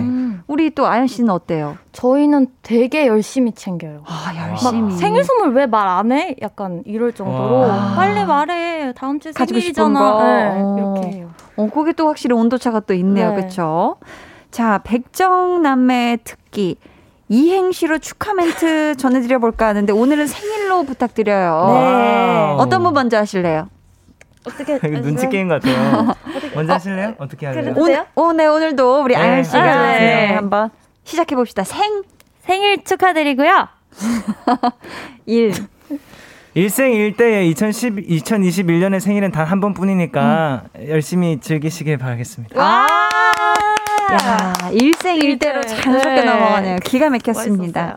[0.00, 0.42] 음.
[0.46, 1.76] 우리 또 아연 씨는 어때요?
[1.92, 4.02] 저희는 되게 열심히 챙겨요.
[4.06, 4.92] 아, 막 열심히.
[4.96, 6.36] 생일 선물 왜 말 안 해?
[6.42, 7.92] 약간 이럴 정도로 와.
[7.96, 8.92] 빨리 말해.
[8.94, 9.98] 다음 싶은 생일이잖아.
[10.12, 10.22] 거.
[10.24, 10.76] 네, 어.
[10.78, 11.30] 이렇게 해요.
[11.56, 13.30] 어, 그게 또 확실히 온도차가 또 있네요.
[13.30, 13.36] 네.
[13.36, 13.96] 그렇죠?
[14.50, 16.76] 자, 백정남매 특기
[17.28, 21.66] 이행시로 축하 멘트 전해드려 볼까 하는데 오늘은 생일로 부탁드려요.
[21.68, 22.56] 네.
[22.58, 23.68] 어떤 분 먼저 하실래요?
[24.46, 26.14] 어떻게 눈치 게임 같아요.
[26.54, 27.14] 먼저 하실래요?
[27.18, 27.62] 어떻게 하세요?
[27.76, 28.06] 오늘, 어때요?
[28.14, 29.20] 오, 네, 오늘도 우리 네.
[29.20, 29.98] 아연 씨가 아, 네.
[29.98, 30.70] 네, 한번
[31.04, 31.64] 시작해 봅시다.
[31.64, 32.02] 생,
[32.40, 33.68] 생일 축하드리고요.
[35.26, 35.52] 일.
[36.54, 40.88] 일생일대의 2010, 2021년의 생일은 단 한 번뿐이니까 음.
[40.88, 42.60] 열심히 즐기시길 바라겠습니다.
[42.60, 42.86] 아!
[44.12, 45.68] 야, 일생일대로 일대.
[45.76, 46.24] 자연스럽게 네.
[46.24, 46.76] 넘어가네요.
[46.84, 47.80] 기가 막혔습니다.
[47.82, 47.96] 멋있었어요.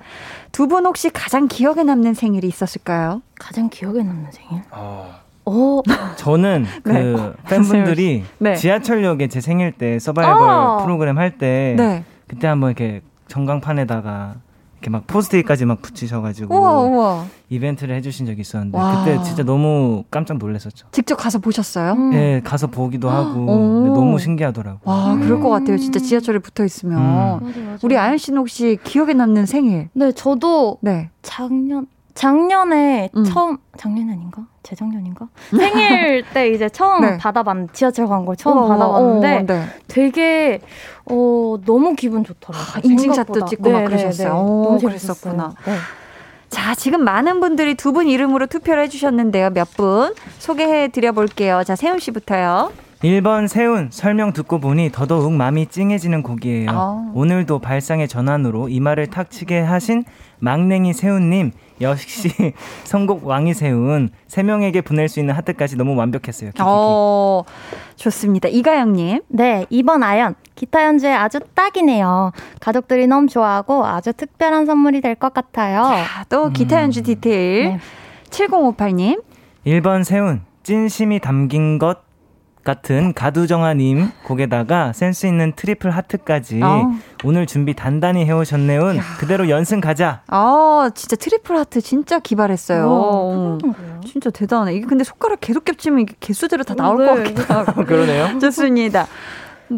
[0.53, 3.21] 두분 혹시 가장 기억에 남는 생일이 있었을까요?
[3.37, 4.63] 가장 기억에 남는 생일?
[4.71, 5.13] 어,
[5.45, 5.83] 오,
[6.17, 7.33] 저는 그 네.
[7.47, 8.55] 팬분들이 네.
[8.55, 10.77] 지하철역에 제 생일 때 서바이벌 어.
[10.83, 12.03] 프로그램 할때 네.
[12.27, 14.35] 그때 한번 이렇게 전광판에다가
[14.73, 17.25] 이렇게 막 포스트잇까지 막 붙이셔가지고 우와, 우와.
[17.49, 19.03] 이벤트를 해주신 적이 있었는데 와.
[19.03, 20.87] 그때 진짜 너무 깜짝 놀랐었죠.
[20.91, 21.93] 직접 가서 보셨어요?
[21.93, 22.13] 음.
[22.13, 23.81] 예, 가서 보기도 하고 오.
[23.83, 24.81] 근데 너무 신기하더라고요.
[24.83, 25.77] 와, 그럴 것 같아요.
[25.77, 26.97] 진짜 지하철에 붙어 있으면.
[26.99, 27.45] 음.
[27.45, 27.79] 맞아, 맞아.
[27.83, 29.89] 우리 아연 씨는 혹시 기억에 남는 생일?
[29.93, 31.09] 네, 저도 네.
[31.21, 33.23] 작년 작년에 음.
[33.23, 34.45] 처음 작년 아닌가?
[34.65, 35.27] 재작년인가?
[35.51, 37.17] 생일 때 이제 처음 네.
[37.17, 39.65] 받아봤 지하철 광고 처음 우와, 받아봤는데 어, 네.
[39.87, 40.59] 되게
[41.05, 42.67] 어 너무 기분 좋더라고요.
[42.75, 43.45] 아, 인증샷도.
[43.45, 44.27] 찍고 막 네, 네, 그러셨어요.
[44.27, 44.33] 네.
[44.33, 45.53] 오, 너무 그랬었구나.
[45.65, 45.73] 네.
[46.49, 49.51] 자, 지금 많은 분들이 두 분 이름으로 투표를 해주셨는데요.
[49.51, 51.63] 몇 분 소개해 드려 볼게요.
[51.65, 52.71] 자, 세훈 씨부터요.
[53.03, 56.69] 1번 세운 설명 듣고 보니 더더욱 마음이 찡해지는 곡이에요.
[56.71, 57.11] 아.
[57.13, 60.05] 오늘도 발상의 전환으로 이마를 탁 치게 하신
[60.39, 61.51] 막냉이 세운님
[61.81, 62.29] 역시
[62.85, 66.51] 선곡 왕이 세운 세 명에게 보낼 수 있는 하트까지 너무 완벽했어요.
[66.51, 66.63] 키키키.
[66.65, 67.43] 어,
[67.95, 68.47] 좋습니다.
[68.49, 69.21] 이가영님.
[69.27, 70.35] 네, 2번 아연.
[70.55, 72.31] 기타 연주에 아주 딱이네요.
[72.61, 75.83] 가족들이 너무 좋아하고 아주 특별한 선물이 될 것 같아요.
[75.83, 77.63] 자, 또 기타 연주 디테일.
[77.69, 77.79] 네.
[78.29, 79.21] 7058님.
[79.65, 81.99] 1번 세운 찐심이 담긴 것
[82.65, 86.91] 같은 가두정아님 곡에다가 센스 있는 트리플 하트까지 어.
[87.23, 90.21] 오늘 준비 단단히 해오셨네운 그대로 연승 가자.
[90.27, 92.91] 아, 진짜 트리플 하트 진짜 기발했어요.
[92.91, 94.01] 와, 대단한 거예요.
[94.05, 94.73] 진짜 대단해.
[94.73, 97.05] 이게 근데 손가락 계속 겹치면 이게 개수대로 다 나올 네.
[97.05, 97.85] 것 같기도 하고.
[97.85, 98.39] 그러네요.
[98.39, 99.07] 좋습니다.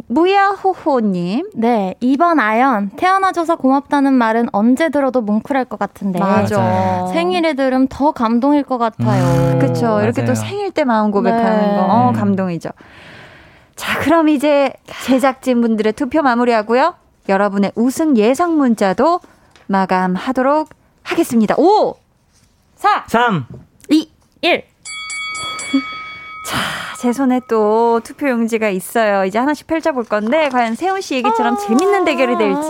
[0.08, 1.52] 무야호호님.
[1.56, 2.92] 네, 2번 아연.
[2.98, 6.20] 태어나줘서 고맙다는 말은 언제 들어도 뭉클할 것 같은데.
[6.20, 7.08] 맞아.
[7.14, 9.54] 생일에 들으면 더 감동일 것 같아요.
[9.54, 9.60] 음.
[9.60, 10.02] 그쵸.
[10.02, 10.26] 이렇게.
[10.26, 11.76] 또 생일 때 마음 고백하는 네.
[11.76, 11.86] 거.
[11.86, 12.14] 어, 음.
[12.14, 12.70] 감동이죠.
[13.76, 14.74] 자, 그럼 이제
[15.04, 16.96] 제작진 분들의 투표 마무리하고요.
[17.30, 19.20] 여러분의 우승 예상 문자도
[19.68, 20.70] 마감하도록
[21.04, 21.56] 하겠습니다.
[21.58, 21.96] 5,
[22.76, 23.46] 4, 3.
[23.90, 24.10] 2,
[24.42, 24.64] 1.
[27.00, 29.26] 제 손에 또 투표 용지가 있어요.
[29.26, 32.70] 이제 하나씩 펼쳐볼 건데, 과연 세훈 씨 얘기처럼 재밌는 대결이 될지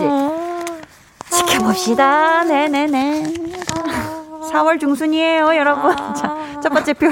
[1.30, 2.44] 지켜봅시다.
[2.44, 3.32] 네네네.
[4.50, 5.96] 4월 중순이에요, 여러분.
[6.14, 7.08] 자, 첫 번째 표.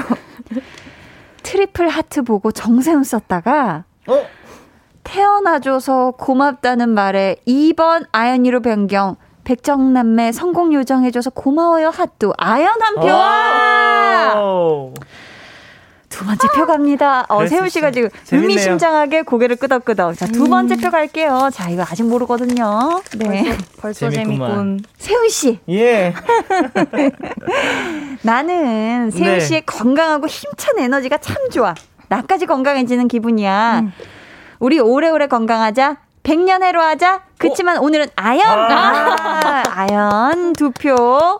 [1.43, 3.85] 트리플 하트 보고 정세훈 썼다가,
[5.03, 9.15] 태어나줘서 고맙다는 말에 2번 아연이로 변경.
[9.45, 14.93] 백정남매 성공 요정해줘서 고마워요 하트 아연 한 표.
[16.17, 16.19] 오.
[16.19, 17.25] 두 번째 표 갑니다.
[17.29, 17.91] 어, 세훈 씨가.
[17.91, 18.49] 지금 재밌네요.
[18.49, 20.17] 의미심장하게 고개를 끄덕끄덕.
[20.17, 21.49] 자, 두 번째 표 갈게요.
[21.53, 23.01] 자, 이거 아직 모르거든요.
[23.17, 23.55] 네.
[23.79, 24.49] 벌써 재밌구만.
[24.49, 24.79] 재밌군.
[24.97, 26.13] 세훈 씨, 예.
[28.23, 29.39] 나는 세훈 네.
[29.39, 31.75] 씨의 건강하고 힘찬 에너지가 참 좋아.
[32.09, 33.83] 나까지 건강해지는 기분이야.
[34.59, 35.97] 우리 오래오래 건강하자.
[36.23, 37.21] 100년 해로 하자.
[37.37, 38.41] 그치만 오늘은 아연.
[38.45, 41.39] 아, 아연 두 표.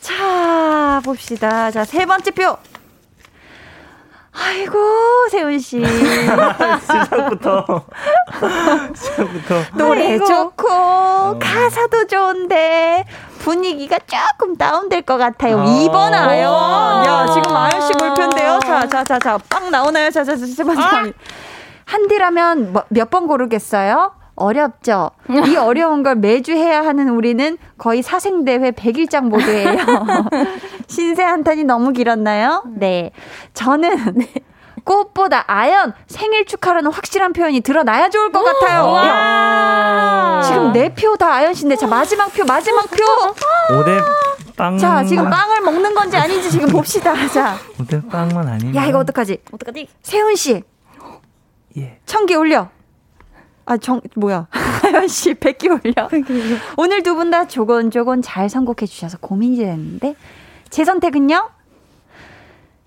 [0.00, 1.70] 자, 봅시다.
[1.70, 2.56] 자, 세 번째 표.
[4.34, 4.78] 아이고,
[5.30, 5.84] 세훈 씨.
[5.84, 7.84] 시작부터.
[8.94, 9.62] 시작부터.
[9.76, 10.24] 노래 아이고.
[10.24, 13.04] 좋고 가사도 좋은데
[13.40, 15.58] 분위기가 조금 다운될 것 같아요.
[15.58, 15.64] 어.
[15.64, 16.50] 2번 아연.
[16.50, 17.06] 오.
[17.06, 18.58] 야 지금 아연 씨 몰표인데요.
[18.64, 20.10] 자자자자 빵 나오나요?
[20.10, 21.12] 자자자 세 번째
[21.84, 24.12] 한디라면 뭐, 몇번 고르겠어요?
[24.34, 25.10] 어렵죠.
[25.46, 29.76] 이 어려운 걸 매주 해야 하는 우리는 거의 사생대회 100일장 모드예요.
[30.88, 32.64] 신세 한탄이 너무 길었나요?
[32.74, 33.10] 네.
[33.54, 34.26] 저는
[34.84, 38.96] 꽃보다 아연 생일 축하라는 확실한 표현이 드러나야 좋을 것 같아요.
[38.96, 42.96] 야, 지금 네 표 다 아연 씨인데 자 마지막 표 마지막 표.
[43.70, 44.02] 5대
[44.56, 44.76] 빵.
[44.78, 47.14] 자 지금 빵을 먹는 건지 아닌지 지금 봅시다.
[47.28, 48.74] 자, 5대 빵만 아니면.
[48.74, 49.38] 야 이거 어떡하지?
[49.52, 49.88] 어떡하지?
[50.02, 50.64] 세훈 씨
[51.76, 51.98] 예.
[52.06, 52.68] 청기 올려.
[53.72, 54.46] 아, 정, 뭐야.
[54.52, 56.08] 하연 씨, 백기 올려.
[56.76, 60.14] 오늘 두 분 다 조곤조곤 잘 선곡해 주셔서 고민이 됐는데,
[60.68, 61.48] 제 선택은요?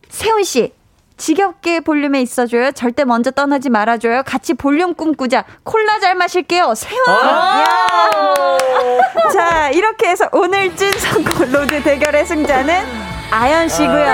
[0.09, 0.73] 세훈 씨,
[1.17, 2.71] 지겹게 볼륨에 있어줘요.
[2.73, 4.23] 절대 먼저 떠나지 말아줘요.
[4.25, 5.45] 같이 볼륨 꿈꾸자.
[5.63, 6.73] 콜라 잘 마실게요.
[6.75, 7.03] 세훈!
[7.07, 7.65] 야!
[9.33, 14.05] 자, 이렇게 해서 오늘 찐 선곡 로드 대결의 승자는 아연 씨고요.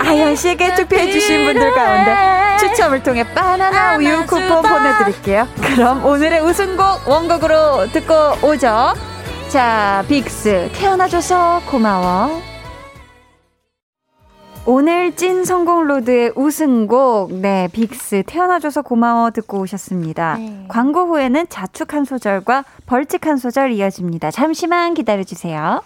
[0.00, 2.14] 아연 씨에게 투표해 주신 분들 가운데
[2.60, 5.48] 추첨을 통해 바나나 우유 쿠폰 보내드릴게요.
[5.56, 8.92] 그럼 오늘의 우승곡 원곡으로 듣고 오죠.
[9.48, 12.42] 자, 빅스 태어나줘서 고마워.
[14.66, 20.36] 오늘 찐 선곡 로드의 우승곡, 네, 빅스 태어나줘서 고마워 듣고 오셨습니다.
[20.38, 20.66] 네.
[20.68, 24.30] 광고 후에는 자축 한 소절과 벌칙 한 소절 이어집니다.
[24.30, 25.82] 잠시만 기다려주세요.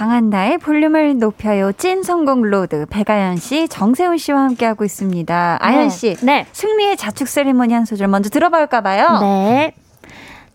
[0.00, 1.72] 강한나의 볼륨을 높여요.
[1.72, 2.86] 찐 선곡 로드.
[2.88, 5.58] 배아연 씨, 정세훈 씨와 함께하고 있습니다.
[5.60, 6.16] 아연 씨.
[6.22, 6.46] 네.
[6.52, 9.18] 승리의 자축 세리머니 한 소절 먼저 들어볼까봐요.
[9.20, 9.74] 네.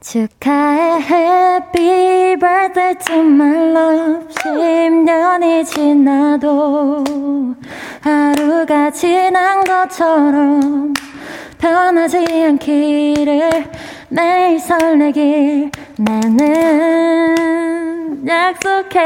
[0.02, 7.04] 축하해 happy birthday to my love 10년이 지나도
[8.02, 10.92] 하루가 지난 것처럼
[11.58, 13.50] 변하지 않기를
[14.10, 17.36] 매일 설레길 나는
[18.28, 19.00] 약속해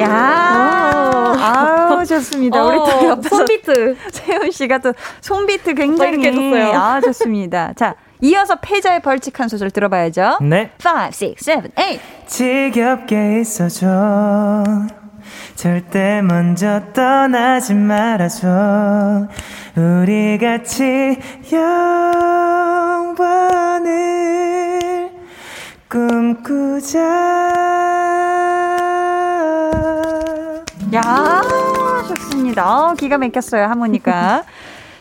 [0.00, 2.64] 야, 아우 좋습니다.
[2.64, 3.96] 우리 또 어, 옆에서 손비트.
[4.12, 6.72] 세훈 씨가 또 손비트 굉장히 해줬어요.
[6.78, 7.72] 아 좋습니다.
[7.76, 10.38] 자, 이어서 패자의 벌칙 한 소절 들어봐야죠.
[10.42, 10.70] 네.
[10.84, 11.98] 5, 6, 7, 8.
[12.26, 13.86] 지겹게 있어줘.
[15.54, 19.28] 절대 먼저 떠나지 말아줘.
[19.76, 21.18] 우리 같이
[21.52, 23.20] 영원을
[25.88, 26.98] 꿈꾸자.
[30.94, 31.42] 야,
[32.08, 32.86] 좋습니다.
[32.86, 34.42] 어, 기가 막혔어요, 하모니까.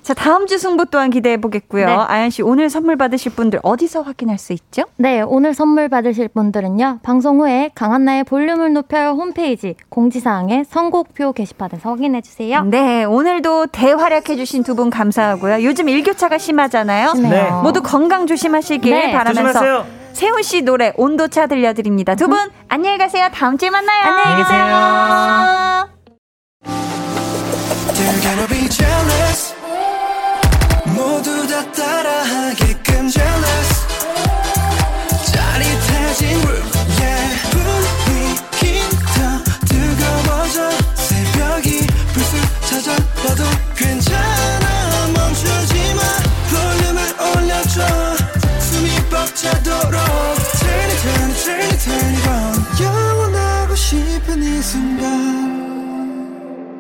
[0.09, 1.85] 자, 다음 주 승부 또한 기대해 보겠고요.
[1.85, 1.91] 네.
[1.93, 4.85] 아연 씨, 오늘 선물 받으실 분들 어디서 확인할 수 있죠?
[4.97, 7.01] 네, 오늘 선물 받으실 분들은요.
[7.03, 12.63] 방송 후에 강한나의 볼륨을 높여요 홈페이지 공지사항의 선곡표 게시판에서 확인해 주세요.
[12.63, 15.63] 네, 오늘도 대활약해 주신 두 분 감사하고요.
[15.63, 17.09] 요즘 일교차가 심하잖아요.
[17.13, 17.31] 심해요.
[17.31, 17.51] 네.
[17.61, 19.11] 모두 건강 조심하시길 네.
[19.11, 19.85] 바라면서 조심하세요.
[20.13, 22.15] 세훈 씨 노래 온도차 들려드립니다.
[22.15, 23.27] 두 분 안녕히 가세요.
[23.31, 24.01] 다음 주에 만나요.
[24.05, 25.98] 안녕히 계세요.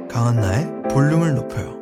[0.09, 1.78] 강한나의 볼륨을 높여요.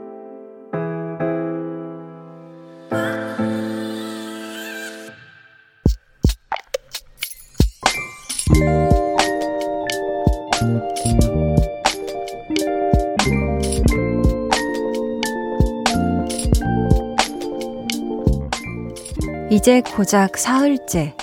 [19.68, 21.14] 이제 고작 사흘째.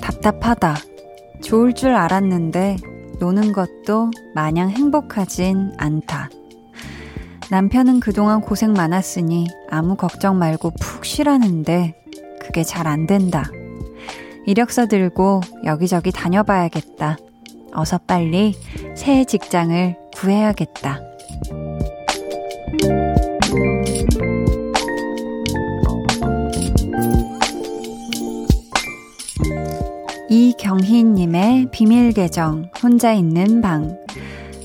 [0.00, 0.76] 답답하다.
[1.42, 2.76] 좋을 줄 알았는데
[3.18, 6.30] 노는 것도 마냥 행복하진 않다.
[7.50, 12.00] 남편은 그동안 고생 많았으니 아무 걱정 말고 푹 쉬라는데
[12.40, 13.50] 그게 잘 안 된다.
[14.46, 17.16] 이력서 들고 여기저기 다녀봐야겠다.
[17.74, 18.54] 어서 빨리
[18.94, 21.00] 새 직장을 구해야겠다.
[30.32, 33.98] 이경희님의 비밀 계정, 혼자 있는 방.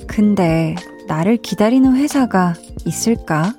[0.06, 0.76] 근데
[1.08, 2.54] 나를 기다리는 회사가
[2.86, 3.52] 있을까?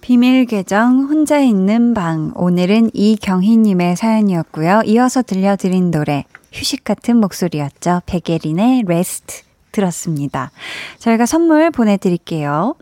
[0.00, 4.80] 비밀 계정 혼자 있는 방 오늘은 이경희님의 사연이었고요.
[4.86, 8.00] 이어서 들려드린 노래 휴식 같은 목소리였죠.
[8.06, 9.42] 백예린의 레스트
[9.72, 10.52] 들었습니다.
[11.00, 12.76] 저희가 선물 보내드릴게요.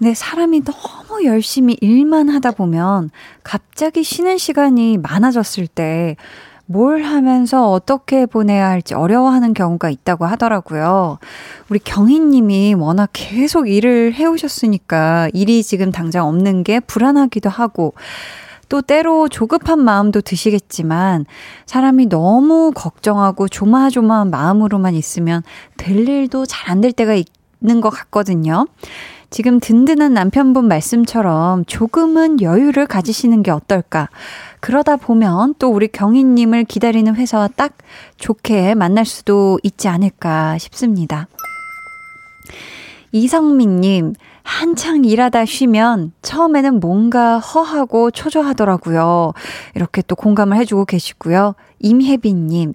[0.00, 3.10] 근데 사람이 너무 열심히 일만 하다 보면
[3.44, 6.16] 갑자기 쉬는 시간이 많아졌을 때
[6.72, 11.18] 뭘 하면서 어떻게 보내야 할지 어려워하는 경우가 있다고 하더라고요.
[11.68, 17.94] 우리 경희님이 워낙 계속 일을 해오셨으니까 일이 지금 당장 없는 게 불안하기도 하고
[18.68, 21.26] 또 때로 조급한 마음도 드시겠지만
[21.66, 25.42] 사람이 너무 걱정하고 조마조마한 마음으로만 있으면
[25.76, 28.68] 될 일도 잘 안 될 때가 있는 것 같거든요.
[29.30, 34.08] 지금 든든한 남편분 말씀처럼 조금은 여유를 가지시는 게 어떨까.
[34.58, 37.74] 그러다 보면 또 우리 경희님을 기다리는 회사와 딱
[38.16, 41.28] 좋게 만날 수도 있지 않을까 싶습니다.
[43.12, 49.32] 이성민님, 한창 일하다 쉬면 처음에는 뭔가 허하고 초조하더라고요.
[49.74, 51.54] 이렇게 또 공감을 해주고 계시고요.
[51.78, 52.74] 임혜빈님,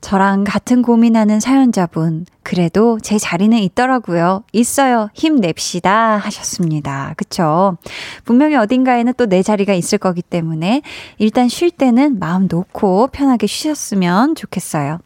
[0.00, 4.44] 저랑 같은 고민하는 사연자분, 그래도 제 자리는 있더라고요.
[4.52, 5.10] 있어요.
[5.14, 6.16] 힘냅시다.
[6.16, 7.12] 하셨습니다.
[7.16, 7.76] 그쵸?
[8.24, 10.82] 분명히 어딘가에는 또 내 자리가 있을 거기 때문에
[11.18, 15.00] 일단 쉴 때는 마음 놓고 편하게 쉬셨으면 좋겠어요.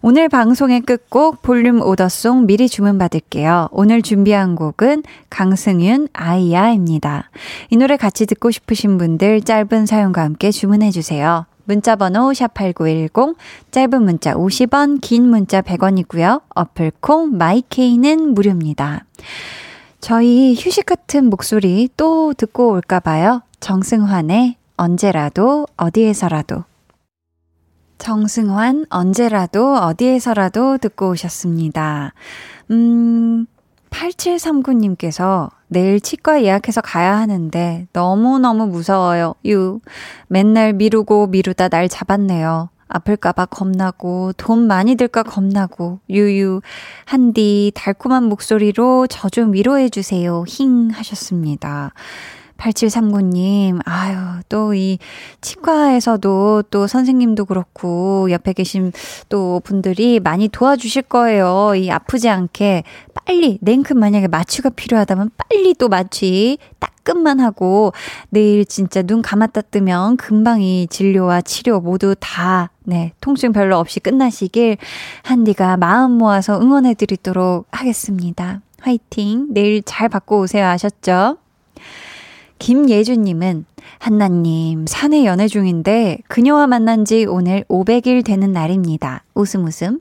[0.00, 3.68] 오늘 방송의 끝곡 볼륨 오더송 미리 주문받을게요.
[3.72, 7.30] 오늘 준비한 곡은 강승윤 아이야입니다.
[7.70, 11.46] 이 노래 같이 듣고 싶으신 분들 짧은 사연과 함께 주문해주세요.
[11.64, 13.34] 문자번호 샵8910,
[13.72, 16.42] 짧은 문자 50원, 긴 문자 100원이고요.
[16.54, 19.04] 어플콩, 마이케이는 무료입니다.
[20.00, 23.42] 저희 휴식 같은 목소리 또 듣고 올까봐요.
[23.58, 26.64] 정승환의 언제라도, 어디에서라도.
[27.98, 32.12] 정승환, 언제라도, 어디에서라도 듣고 오셨습니다.
[32.70, 33.46] 음,
[33.90, 39.34] 8739님께서 내일 치과 예약해서 가야 하는데 너무너무 무서워요.
[39.46, 39.80] 유.
[40.28, 42.70] 맨날 미루고 미루다 날 잡았네요.
[42.90, 46.62] 아플까봐 겁나고, 돈 많이 들까 겁나고, 유유.
[47.04, 50.42] 한디, 달콤한 목소리로 저 좀 위로해 주세요.
[50.46, 51.92] 힝 하셨습니다.
[52.58, 54.16] 8739님, 아유,
[54.48, 54.98] 또 이
[55.40, 58.92] 치과에서도 또 선생님도 그렇고, 옆에 계신
[59.28, 61.72] 또 분들이 많이 도와주실 거예요.
[61.76, 62.82] 이 아프지 않게
[63.14, 67.92] 빨리, 냉큼 만약에 마취가 필요하다면 빨리 또 마취 따끔만 하고,
[68.30, 74.00] 내일 진짜 눈 감았다 뜨면 금방 이 진료와 치료 모두 다, 네, 통증 별로 없이
[74.00, 74.76] 끝나시길,
[75.22, 78.60] 한디가 마음 모아서 응원해 드리도록 하겠습니다.
[78.80, 79.46] 화이팅!
[79.50, 80.66] 내일 잘 받고 오세요.
[80.66, 81.38] 아셨죠?
[82.58, 83.64] 김예주님은
[83.98, 89.24] 한나님 산에 연애 중인데 그녀와 만난 지 오늘 500일 되는 날입니다.
[89.34, 90.00] 웃음 웃음.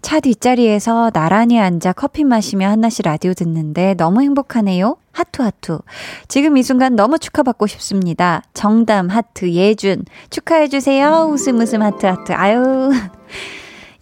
[0.00, 4.96] 차 뒷자리에서 나란히 앉아 커피 마시며 한나씨 라디오 듣는데 너무 행복하네요.
[5.12, 5.80] 하투 하투.
[6.28, 8.42] 지금 이 순간 너무 축하받고 싶습니다.
[8.54, 11.28] 정담 하트 예준 축하해주세요.
[11.30, 12.32] 웃음 웃음 하트 하트.
[12.32, 12.90] 아유.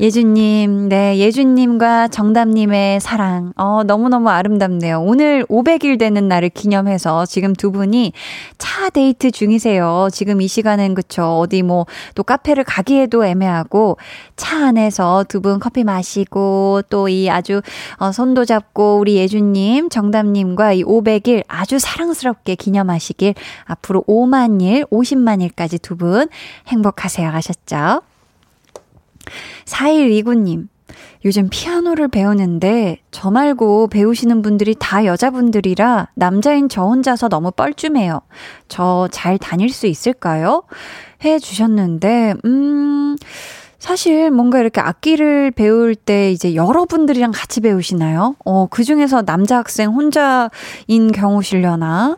[0.01, 4.99] 예주님, 네, 예주님과 정담님의 사랑, 어, 너무너무 아름답네요.
[5.03, 8.15] 오늘 500일 되는 날을 기념해서 지금 두 분이
[8.57, 10.09] 차 데이트 중이세요.
[10.11, 11.39] 지금 이 시간엔 그쵸.
[11.41, 11.85] 어디 뭐,
[12.15, 13.99] 또 카페를 가기에도 애매하고,
[14.37, 17.61] 차 안에서 두 분 커피 마시고, 또 이 아주,
[17.99, 23.35] 어, 손도 잡고, 우리 예주님, 정담님과 이 500일 아주 사랑스럽게 기념하시길,
[23.67, 26.29] 앞으로 5만 일, 50만 일까지 두 분
[26.69, 27.29] 행복하세요.
[27.29, 28.01] 하셨죠?
[29.65, 30.69] 4129님,
[31.25, 38.23] 요즘 피아노를 배우는데 저 말고 배우시는 분들이 다 여자분들이라 남자인 저 혼자서 너무 뻘쭘해요.
[38.69, 40.63] 저 잘 다닐 수 있을까요?
[41.25, 43.17] 해 주셨는데, 음,
[43.79, 48.37] 사실 뭔가 이렇게 악기를 배울 때 이제 여러분들이랑 같이 배우시나요?
[48.45, 52.17] 어, 그 중에서 남자 학생 혼자인 경우시려나?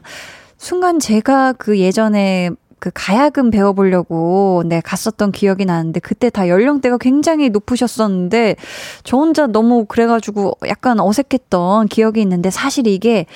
[0.57, 2.51] 순간 제가 그 예전에
[2.83, 8.57] 그 가야금 배워보려고 네 갔었던 기억이 나는데 그때 다 연령대가 굉장히 높으셨었는데
[9.05, 13.27] 저 혼자 너무 그래가지고 약간 어색했던 기억이 있는데 사실 이게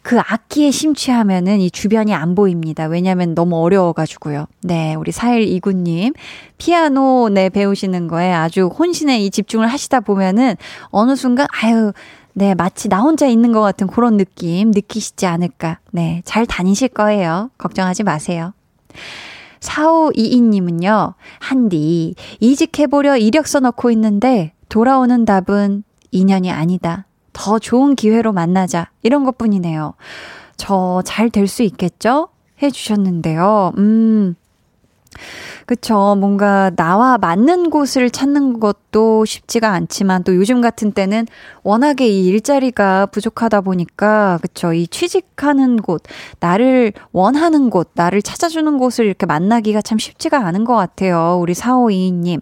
[0.00, 2.86] 그 악기에 심취하면은 이 주변이 안 보입니다.
[2.86, 4.46] 왜냐면 너무 어려워가지고요.
[4.62, 6.14] 네, 우리 4129님.
[6.56, 10.54] 피아노, 네, 배우시는 거에 아주 혼신의 이 집중을 하시다 보면은
[10.88, 11.92] 어느 순간, 아유,
[12.32, 15.80] 네, 마치 나 혼자 있는 것 같은 그런 느낌 느끼시지 않을까.
[15.90, 17.50] 네, 잘 다니실 거예요.
[17.58, 18.52] 걱정하지 마세요.
[19.60, 27.06] 4522님은요, 한디, 이직해보려 이력서 넣고 있는데, 돌아오는 답은 인연이 아니다.
[27.32, 28.90] 더 좋은 기회로 만나자.
[29.02, 29.94] 이런 것 뿐이네요.
[30.56, 32.28] 저 잘 될 수 있겠죠?
[32.62, 33.72] 해주셨는데요.
[33.76, 34.34] 음,
[35.66, 36.16] 그쵸.
[36.18, 41.26] 뭔가 나와 맞는 곳을 찾는 것도 쉽지가 않지만 또 요즘 같은 때는
[41.62, 44.72] 워낙에 이 일자리가 부족하다 보니까 그쵸.
[44.72, 46.02] 이 취직하는 곳,
[46.40, 51.38] 나를 원하는 곳, 나를 찾아주는 곳을 이렇게 만나기가 참 쉽지가 않은 것 같아요.
[51.40, 52.40] 우리 4522님.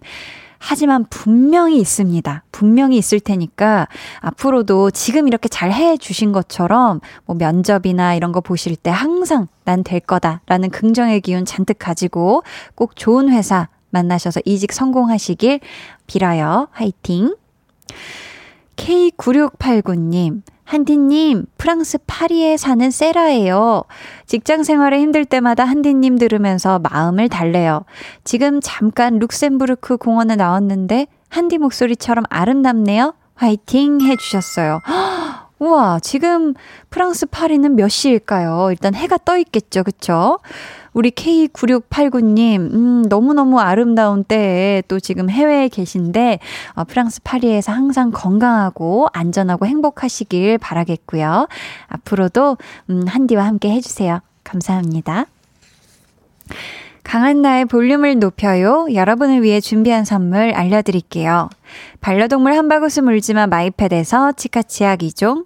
[0.67, 2.43] 하지만 분명히 있습니다.
[2.51, 3.87] 분명히 있을 테니까
[4.21, 9.83] 앞으로도 지금 이렇게 잘 해 주신 것처럼 뭐 면접이나 이런 거 보실 때 항상 난
[9.83, 12.43] 될 거다라는 긍정의 기운 잔뜩 가지고
[12.73, 15.59] 꼭 좋은 회사 만나셔서 이직 성공하시길
[16.07, 16.67] 빌어요.
[16.71, 17.35] 화이팅!
[18.75, 23.83] K9689님, 한디님, 프랑스 파리에 사는 세라예요.
[24.25, 27.85] 직장 생활에 힘들 때마다 한디님 들으면서 마음을 달래요.
[28.23, 33.13] 지금 잠깐 룩셈부르크 공원에 나왔는데 한디 목소리처럼 아름답네요.
[33.35, 34.81] 화이팅 해주셨어요.
[35.59, 36.53] 우와, 지금
[36.89, 38.69] 프랑스 파리는 몇 시일까요?
[38.71, 40.39] 일단 해가 떠 있겠죠, 그쵸?
[40.95, 46.39] 우리 K9689님, 음, 너무너무 아름다운 때에 또 지금 해외에 계신데,
[46.75, 51.49] 어, 프랑스 파리에서 항상 건강하고 안전하고 행복하시길 바라겠고요.
[51.87, 52.57] 앞으로도,
[52.89, 54.21] 음, 한디와 함께 해주세요.
[54.45, 55.25] 감사합니다.
[57.03, 58.87] 강한 나의 볼륨을 높여요.
[58.93, 61.49] 여러분을 위해 준비한 선물 알려드릴게요.
[61.99, 65.45] 반려동물 한바구스 물지마 마이패드에서 치카치약 2종,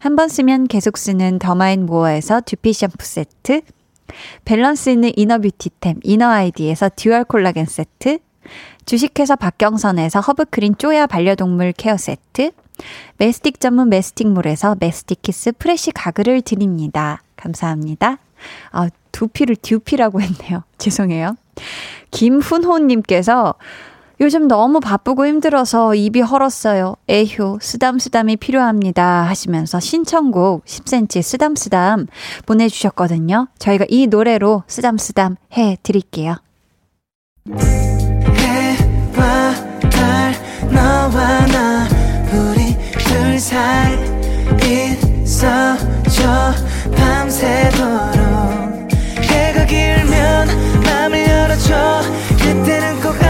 [0.00, 3.60] 한 번 쓰면 계속 쓰는 더마앤모어에서 두피 샴푸 세트,
[4.46, 8.18] 밸런스 있는 inner beauty템 이너 아이디에서 dual 콜라겐 세트,
[8.86, 12.50] 주식회사 박경선에서 허브크린 쪼야 반려동물 케어 세트,
[13.18, 17.20] 메스틱 전문 메스틱몰에서 메스틱키스 프레쉬 가글을 드립니다.
[17.36, 18.16] 감사합니다.
[18.72, 20.64] 아, 두피를 듀피라고 했네요.
[20.78, 21.36] 죄송해요.
[22.10, 23.54] 김훈호님께서
[24.20, 26.96] 요즘 너무 바쁘고 힘들어서 입이 헐었어요.
[27.08, 29.22] 에휴, 쓰담쓰담이 필요합니다.
[29.22, 32.06] 하시면서 신청곡 10cm 쓰담쓰담
[32.44, 33.48] 보내주셨거든요.
[33.58, 36.36] 저희가 이 노래로 쓰담쓰담 해 드릴게요.
[38.36, 39.54] 해와
[39.90, 40.34] 달
[40.70, 41.88] 너와 나
[42.34, 43.96] 우리 둘 사이
[45.24, 46.52] 있어줘
[46.94, 48.20] 밤새도록
[49.22, 50.48] 해가 길면
[50.84, 52.02] 맘을 열어줘
[52.38, 53.29] 그때는 꼭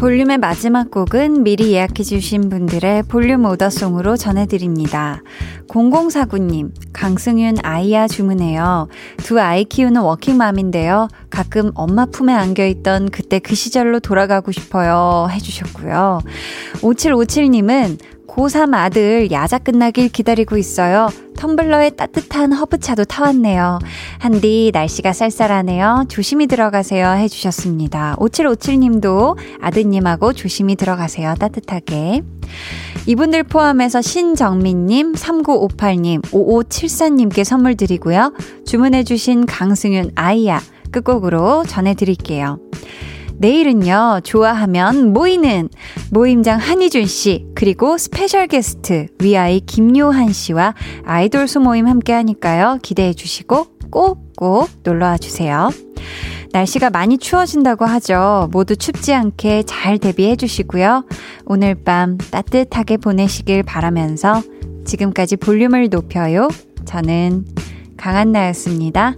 [0.00, 5.22] 볼륨의 마지막 곡은 미리 예약해주신 분들의 볼륨 오더송으로 전해드립니다.
[5.68, 8.88] 0049님, 강승윤 아이야 주문해요.
[9.18, 11.08] 두 아이 키우는 워킹맘인데요.
[11.28, 15.28] 가끔 엄마 품에 안겨있던 그때 그 시절로 돌아가고 싶어요.
[15.32, 16.22] 해주셨고요.
[16.76, 17.98] 5757님은
[18.30, 21.08] 고3 아들 야자 끝나길 기다리고 있어요.
[21.36, 23.78] 텀블러에 따뜻한 허브차도 타왔네요.
[24.18, 26.04] 한디 날씨가 쌀쌀하네요.
[26.08, 28.16] 조심히 들어가세요 해주셨습니다.
[28.18, 31.34] 5757님도 아드님하고 조심히 들어가세요.
[31.38, 32.22] 따뜻하게.
[33.06, 38.34] 이분들 포함해서 신정민님, 3958님, 5574님께 선물 드리고요.
[38.66, 40.60] 주문해주신 강승윤 아이야
[40.92, 42.58] 끝곡으로 전해드릴게요.
[43.40, 45.70] 내일은요, 좋아하면 모이는
[46.10, 50.74] 모임장 한희준 씨, 그리고 스페셜 게스트 위아이 김요한 씨와
[51.06, 52.78] 아이돌 소모임 함께 하니까요.
[52.82, 55.70] 기대해 주시고 꼭꼭 놀러 와 주세요.
[56.52, 58.50] 날씨가 많이 추워진다고 하죠.
[58.52, 61.06] 모두 춥지 않게 잘 대비해 주시고요.
[61.46, 64.42] 오늘 밤 따뜻하게 보내시길 바라면서
[64.84, 66.48] 지금까지 볼륨을 높여요.
[66.84, 67.46] 저는
[67.96, 69.14] 강한나였습니다.